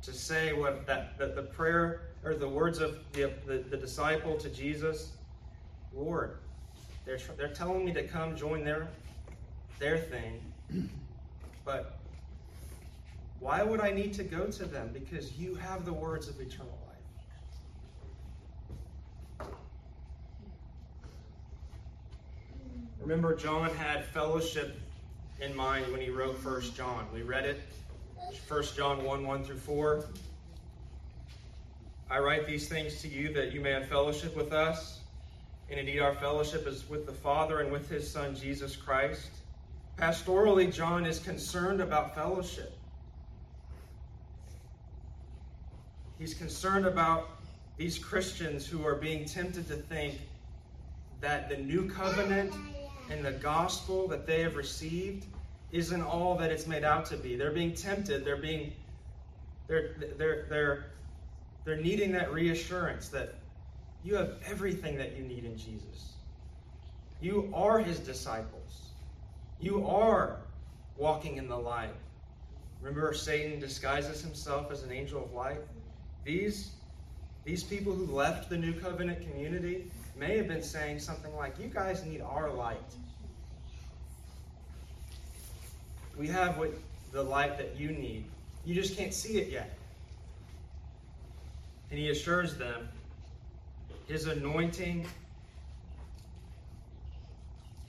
To 0.03 0.13
say 0.13 0.53
what 0.53 0.85
that, 0.87 1.17
that 1.17 1.35
the 1.35 1.41
prayer 1.41 2.01
or 2.23 2.35
the 2.35 2.47
words 2.47 2.79
of 2.79 2.97
the, 3.13 3.31
the, 3.45 3.57
the 3.69 3.77
disciple 3.77 4.37
to 4.37 4.49
Jesus, 4.49 5.11
Lord, 5.93 6.37
they're, 7.05 7.19
they're 7.37 7.47
telling 7.49 7.85
me 7.85 7.93
to 7.93 8.03
come 8.03 8.35
join 8.35 8.63
their 8.63 8.87
their 9.79 9.97
thing. 9.97 10.41
But 11.65 11.97
why 13.39 13.61
would 13.63 13.81
I 13.81 13.91
need 13.91 14.13
to 14.15 14.23
go 14.23 14.47
to 14.47 14.65
them? 14.65 14.89
Because 14.93 15.37
you 15.37 15.55
have 15.55 15.85
the 15.85 15.93
words 15.93 16.27
of 16.27 16.39
eternal 16.39 16.77
life. 19.39 19.49
Remember, 22.99 23.35
John 23.35 23.69
had 23.75 24.05
fellowship 24.05 24.79
in 25.39 25.55
mind 25.55 25.91
when 25.91 26.01
he 26.01 26.09
wrote 26.09 26.37
First 26.39 26.75
John. 26.75 27.05
We 27.13 27.21
read 27.21 27.45
it, 27.45 27.61
First 28.47 28.75
John 28.75 29.03
1 29.03 29.25
1 29.25 29.43
through 29.43 29.57
4. 29.57 30.05
I 32.09 32.19
write 32.19 32.47
these 32.47 32.67
things 32.67 33.01
to 33.01 33.07
you 33.07 33.33
that 33.33 33.51
you 33.51 33.61
may 33.61 33.71
have 33.71 33.87
fellowship 33.87 34.35
with 34.35 34.53
us. 34.53 35.01
And 35.69 35.79
indeed, 35.79 35.99
our 35.99 36.15
fellowship 36.15 36.65
is 36.65 36.87
with 36.89 37.05
the 37.05 37.11
Father 37.11 37.59
and 37.59 37.71
with 37.71 37.89
his 37.89 38.09
Son, 38.09 38.35
Jesus 38.35 38.75
Christ. 38.75 39.29
Pastorally, 39.97 40.71
John 40.71 41.05
is 41.05 41.19
concerned 41.19 41.81
about 41.81 42.13
fellowship. 42.13 42.77
He's 46.19 46.35
concerned 46.35 46.85
about 46.85 47.29
these 47.77 47.97
Christians 47.97 48.65
who 48.65 48.85
are 48.85 48.95
being 48.95 49.25
tempted 49.25 49.67
to 49.67 49.75
think 49.75 50.19
that 51.21 51.49
the 51.49 51.57
new 51.57 51.89
covenant 51.89 52.53
and 53.09 53.25
the 53.25 53.31
gospel 53.31 54.07
that 54.07 54.27
they 54.27 54.41
have 54.41 54.55
received 54.55 55.25
isn't 55.71 56.01
all 56.01 56.35
that 56.37 56.51
it's 56.51 56.67
made 56.67 56.83
out 56.83 57.05
to 57.07 57.17
be. 57.17 57.35
They're 57.35 57.51
being 57.51 57.73
tempted, 57.73 58.23
they're 58.23 58.37
being 58.37 58.73
they're 59.67 59.95
they're 60.17 60.45
they're 60.49 60.85
they're 61.65 61.81
needing 61.81 62.11
that 62.13 62.31
reassurance 62.31 63.09
that 63.09 63.35
you 64.03 64.15
have 64.15 64.35
everything 64.45 64.97
that 64.97 65.17
you 65.17 65.23
need 65.23 65.43
in 65.43 65.57
Jesus. 65.57 66.13
You 67.19 67.51
are 67.53 67.79
his 67.79 67.99
disciples. 67.99 68.86
You 69.59 69.87
are 69.87 70.37
walking 70.97 71.37
in 71.37 71.47
the 71.47 71.57
light. 71.57 71.93
Remember, 72.81 73.13
Satan 73.13 73.59
disguises 73.59 74.21
himself 74.21 74.71
as 74.71 74.83
an 74.83 74.91
angel 74.91 75.23
of 75.23 75.33
light? 75.33 75.59
These, 76.23 76.71
these 77.43 77.63
people 77.63 77.93
who 77.93 78.05
left 78.05 78.49
the 78.49 78.57
new 78.57 78.73
covenant 78.73 79.21
community 79.21 79.89
may 80.17 80.37
have 80.37 80.47
been 80.47 80.63
saying 80.63 80.99
something 80.99 81.35
like, 81.35 81.59
You 81.59 81.67
guys 81.67 82.05
need 82.05 82.21
our 82.21 82.49
light. 82.51 82.77
We 86.17 86.27
have 86.27 86.57
what 86.57 86.73
the 87.11 87.23
light 87.23 87.57
that 87.57 87.79
you 87.79 87.89
need. 87.89 88.25
You 88.65 88.75
just 88.75 88.97
can't 88.97 89.13
see 89.13 89.37
it 89.37 89.49
yet. 89.49 89.77
And 91.89 91.99
he 91.99 92.09
assures 92.09 92.57
them 92.57 92.89
his 94.07 94.25
anointing 94.25 95.05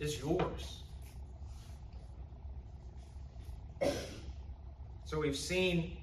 is 0.00 0.18
yours. 0.18 0.82
So 5.04 5.18
we've 5.18 5.36
seen 5.36 5.96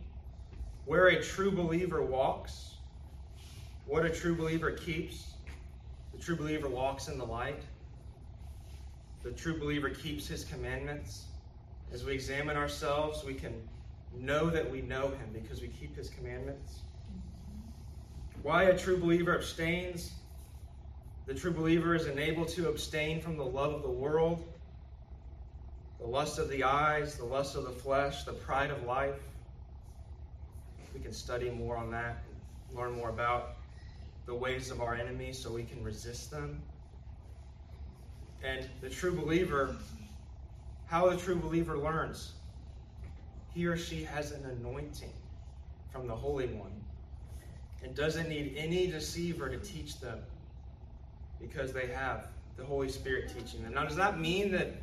where 0.86 1.08
a 1.08 1.22
true 1.22 1.52
believer 1.52 2.02
walks, 2.02 2.76
what 3.86 4.06
a 4.06 4.10
true 4.10 4.36
believer 4.36 4.72
keeps. 4.72 5.34
The 6.14 6.20
true 6.20 6.36
believer 6.36 6.70
walks 6.70 7.08
in 7.08 7.18
the 7.18 7.26
light. 7.26 7.62
The 9.24 9.32
true 9.32 9.60
believer 9.60 9.90
keeps 9.90 10.28
his 10.28 10.44
commandments. 10.44 11.26
As 11.94 12.04
we 12.04 12.14
examine 12.14 12.58
ourselves, 12.58 13.24
we 13.24 13.34
can 13.34 13.54
know 14.18 14.50
that 14.50 14.70
we 14.70 14.82
know 14.82 15.10
him 15.10 15.30
because 15.34 15.62
we 15.62 15.68
keep 15.68 15.96
his 15.96 16.10
commandments. 16.10 16.80
Why 18.42 18.64
a 18.66 18.78
true 18.78 18.98
believer 18.98 19.36
abstains. 19.36 20.14
The 21.26 21.34
true 21.34 21.52
believer 21.52 21.96
is 21.96 22.08
enabled 22.08 22.50
to 22.50 22.70
abstain 22.70 23.22
from 23.22 23.38
the 23.38 23.46
love 23.46 23.74
of 23.74 23.82
the 23.82 23.90
world 23.90 24.46
the 26.06 26.12
lust 26.12 26.38
of 26.38 26.50
the 26.50 26.63
eyes, 26.63 27.15
the 27.15 27.26
lust 27.26 27.56
of 27.56 27.63
the 27.63 27.72
flesh, 27.72 28.26
the 28.26 28.34
pride 28.34 28.70
of 28.70 28.84
life. 28.84 29.15
We 30.94 31.00
can 31.00 31.12
study 31.12 31.50
more 31.50 31.78
on 31.78 31.89
that 31.91 32.24
and 32.70 32.78
learn 32.78 32.91
more 32.91 33.10
about 33.10 33.56
the 34.28 34.36
ways 34.36 34.70
of 34.70 34.82
our 34.82 34.94
enemies 34.94 35.39
so 35.39 35.52
we 35.52 35.63
can 35.63 35.84
resist 35.84 36.30
them. 36.30 36.62
And 38.44 38.70
the 38.82 38.89
true 38.89 39.15
believer, 39.15 39.76
how 40.86 41.10
the 41.10 41.18
true 41.18 41.38
believer 41.38 41.76
learns, 41.76 42.34
he 43.56 43.65
or 43.65 43.76
she 43.76 44.04
has 44.04 44.32
an 44.32 44.46
anointing 44.46 45.13
from 45.91 46.06
the 46.06 46.15
Holy 46.15 46.46
One 46.48 46.84
and 47.84 47.96
doesn't 47.96 48.30
need 48.30 48.54
any 48.56 48.86
deceiver 48.86 49.50
to 49.50 49.58
teach 49.58 50.00
them 50.00 50.20
because 51.41 51.74
they 51.74 51.88
have 51.88 52.28
the 52.58 52.63
Holy 52.63 52.89
Spirit 52.89 53.34
teaching 53.36 53.63
them. 53.63 53.74
Now, 53.74 53.86
does 53.86 53.96
that 53.96 54.20
mean 54.20 54.52
that 54.52 54.76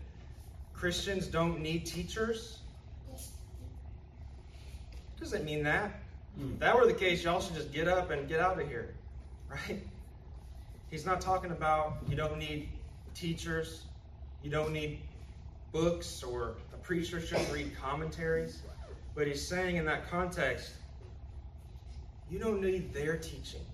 Christians 0.83 1.29
don't 1.29 1.61
need 1.61 1.87
teachers? 1.87 2.59
Doesn't 5.21 5.45
mean 5.45 5.63
that. 5.63 5.93
Hmm. 6.37 6.55
If 6.55 6.59
that 6.59 6.77
were 6.77 6.89
the 6.89 6.93
case, 6.93 7.23
y'all 7.23 7.41
should 7.41 7.55
just 7.55 7.73
get 7.73 7.87
up 7.87 8.11
and 8.11 8.29
get 8.29 8.41
out 8.41 8.61
of 8.61 8.67
here, 8.67 8.93
right? 9.49 9.81
He's 10.91 11.07
not 11.07 11.21
talking 11.21 11.53
about 11.53 11.99
you 12.09 12.17
don't 12.17 12.37
need 12.37 12.69
teachers, 13.15 13.85
you 14.43 14.51
don't 14.51 14.73
need 14.73 14.99
books, 15.71 16.21
or 16.25 16.57
a 16.75 16.79
preacher 16.79 17.21
shouldn't 17.21 17.53
read 17.53 17.77
commentaries. 17.81 18.63
But 19.15 19.29
he's 19.29 19.47
saying 19.47 19.77
in 19.77 19.85
that 19.85 20.11
context, 20.11 20.73
you 22.29 22.41
don't 22.41 22.61
need 22.61 22.93
their 22.93 23.17
teaching 23.17 23.65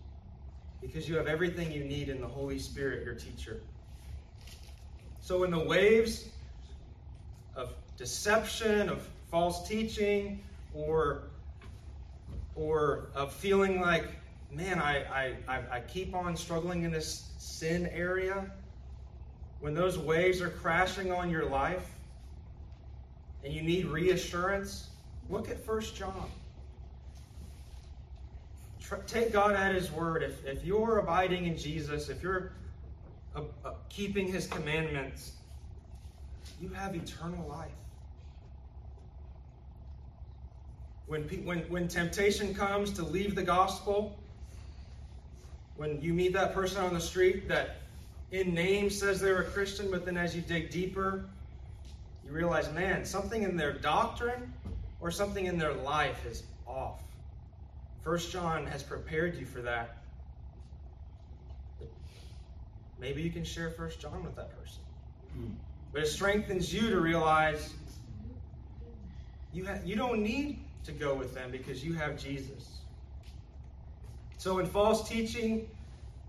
because 0.83 1.09
you 1.09 1.17
have 1.17 1.27
everything 1.27 1.73
you 1.73 1.85
need 1.85 2.11
in 2.11 2.21
the 2.21 2.29
Holy 2.29 2.59
Spirit, 2.59 3.03
your 3.03 3.15
teacher. 3.15 3.63
So, 5.23 5.45
in 5.45 5.51
the 5.51 5.59
waves 5.59 6.29
of 7.59 7.75
deception, 7.99 8.89
of 8.89 9.07
false 9.31 9.69
teaching, 9.69 10.41
or 10.75 11.25
or 12.55 13.11
of 13.15 13.33
feeling 13.33 13.81
like, 13.81 14.05
man, 14.51 14.81
I, 14.81 15.35
I, 15.47 15.61
I 15.71 15.81
keep 15.81 16.15
on 16.15 16.37
struggling 16.37 16.83
in 16.83 16.91
this 16.91 17.31
sin 17.39 17.87
area, 17.93 18.51
when 19.61 19.75
those 19.75 19.97
waves 19.99 20.41
are 20.41 20.51
crashing 20.51 21.13
on 21.13 21.31
your 21.31 21.47
life 21.47 21.89
and 23.45 23.53
you 23.53 23.63
need 23.63 23.87
reassurance, 23.87 24.89
look 25.29 25.49
at 25.49 25.59
First 25.65 25.95
John. 25.95 26.31
Take 29.07 29.33
God 29.33 29.55
at 29.55 29.75
His 29.75 29.93
word. 29.93 30.23
If, 30.23 30.45
if 30.47 30.65
you're 30.65 30.99
abiding 30.99 31.47
in 31.47 31.57
Jesus, 31.57 32.09
if 32.09 32.23
you're 32.23 32.53
uh, 33.37 33.43
uh, 33.65 33.75
keeping 33.89 34.27
His 34.27 34.47
commandments, 34.47 35.33
you 36.61 36.69
have 36.71 36.95
eternal 36.95 37.47
life. 37.49 37.71
When, 41.07 41.23
when, 41.45 41.61
when 41.71 41.89
temptation 41.89 42.55
comes 42.55 42.93
to 42.93 43.03
leave 43.03 43.35
the 43.35 43.43
gospel, 43.43 44.19
when 45.77 46.01
you 46.03 46.13
meet 46.13 46.33
that 46.35 46.53
person 46.53 46.83
on 46.83 46.93
the 46.93 47.01
street 47.01 47.49
that 47.49 47.77
in 48.31 48.53
name 48.53 48.91
says 48.91 49.21
they're 49.21 49.41
a 49.41 49.45
Christian, 49.45 49.91
but 49.91 50.05
then 50.05 50.17
as 50.17 50.37
you 50.37 50.43
dig 50.43 50.71
deeper, 50.71 51.25
you 52.27 52.33
realize, 52.33 52.71
man, 52.73 53.05
something 53.05 53.43
in 53.43 53.57
their 53.57 53.73
doctrine 53.73 54.53
or 55.01 55.11
something 55.11 55.47
in 55.47 55.57
their 55.57 55.73
life 55.73 56.27
is 56.27 56.43
off. 56.67 57.01
First 58.05 58.31
John 58.31 58.67
has 58.67 58.83
prepared 58.83 59.37
you 59.37 59.47
for 59.47 59.63
that. 59.63 59.97
Maybe 63.01 63.23
you 63.23 63.31
can 63.31 63.45
share 63.45 63.71
First 63.71 64.01
John 64.01 64.25
with 64.25 64.35
that 64.37 64.51
person. 64.59 64.83
Mm. 65.39 65.55
But 65.93 66.03
it 66.03 66.07
strengthens 66.07 66.73
you 66.73 66.91
to 66.91 67.01
realize 67.01 67.75
you, 69.53 69.67
ha- 69.67 69.79
you 69.85 69.97
don't 69.97 70.23
need 70.23 70.59
to 70.85 70.93
go 70.93 71.15
with 71.15 71.35
them 71.35 71.51
because 71.51 71.85
you 71.85 71.95
have 71.95 72.19
Jesus. 72.19 72.79
So 74.37 74.57
when 74.57 74.67
false 74.67 75.09
teaching 75.09 75.69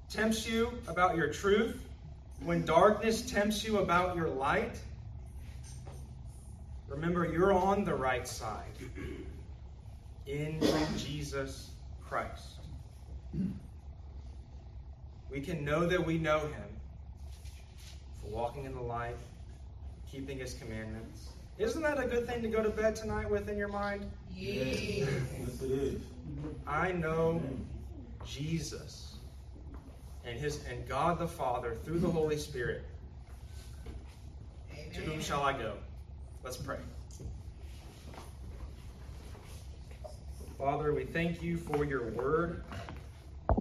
tempts 0.09 0.47
you 0.47 0.73
about 0.87 1.15
your 1.15 1.31
truth, 1.31 1.79
when 2.43 2.65
darkness 2.65 3.21
tempts 3.21 3.63
you 3.63 3.79
about 3.79 4.15
your 4.15 4.29
light, 4.29 4.79
remember 6.87 7.25
you're 7.25 7.53
on 7.53 7.83
the 7.83 7.93
right 7.93 8.27
side 8.27 8.63
in 10.25 10.59
Jesus 10.97 11.69
Christ. 12.07 12.59
We 15.29 15.41
can 15.41 15.63
know 15.63 15.85
that 15.85 16.03
we 16.03 16.17
know 16.17 16.39
Him 16.39 16.63
for 18.21 18.31
walking 18.31 18.65
in 18.65 18.73
the 18.73 18.81
light, 18.81 19.15
keeping 20.11 20.39
His 20.39 20.53
commandments. 20.53 21.29
Isn't 21.57 21.81
that 21.81 21.99
a 21.99 22.07
good 22.07 22.25
thing 22.25 22.41
to 22.41 22.47
go 22.47 22.63
to 22.63 22.69
bed 22.69 22.95
tonight 22.95 23.29
with 23.29 23.49
in 23.49 23.57
your 23.57 23.67
mind? 23.67 24.09
Yes, 24.33 24.79
yes 24.79 25.61
it 25.61 25.71
is. 25.71 26.01
I 26.65 26.93
know 26.93 27.41
Jesus 28.25 29.15
and 30.25 30.39
his 30.39 30.63
and 30.69 30.87
God 30.87 31.19
the 31.19 31.27
Father 31.27 31.75
through 31.83 31.99
the 31.99 32.09
Holy 32.09 32.37
Spirit. 32.37 32.83
Amen. 34.71 34.91
To 34.93 35.01
whom 35.01 35.21
shall 35.21 35.41
I 35.41 35.53
go? 35.53 35.73
Let's 36.43 36.57
pray. 36.57 36.77
Father, 40.57 40.93
we 40.93 41.05
thank 41.05 41.41
you 41.41 41.57
for 41.57 41.85
your 41.85 42.09
word. 42.11 42.63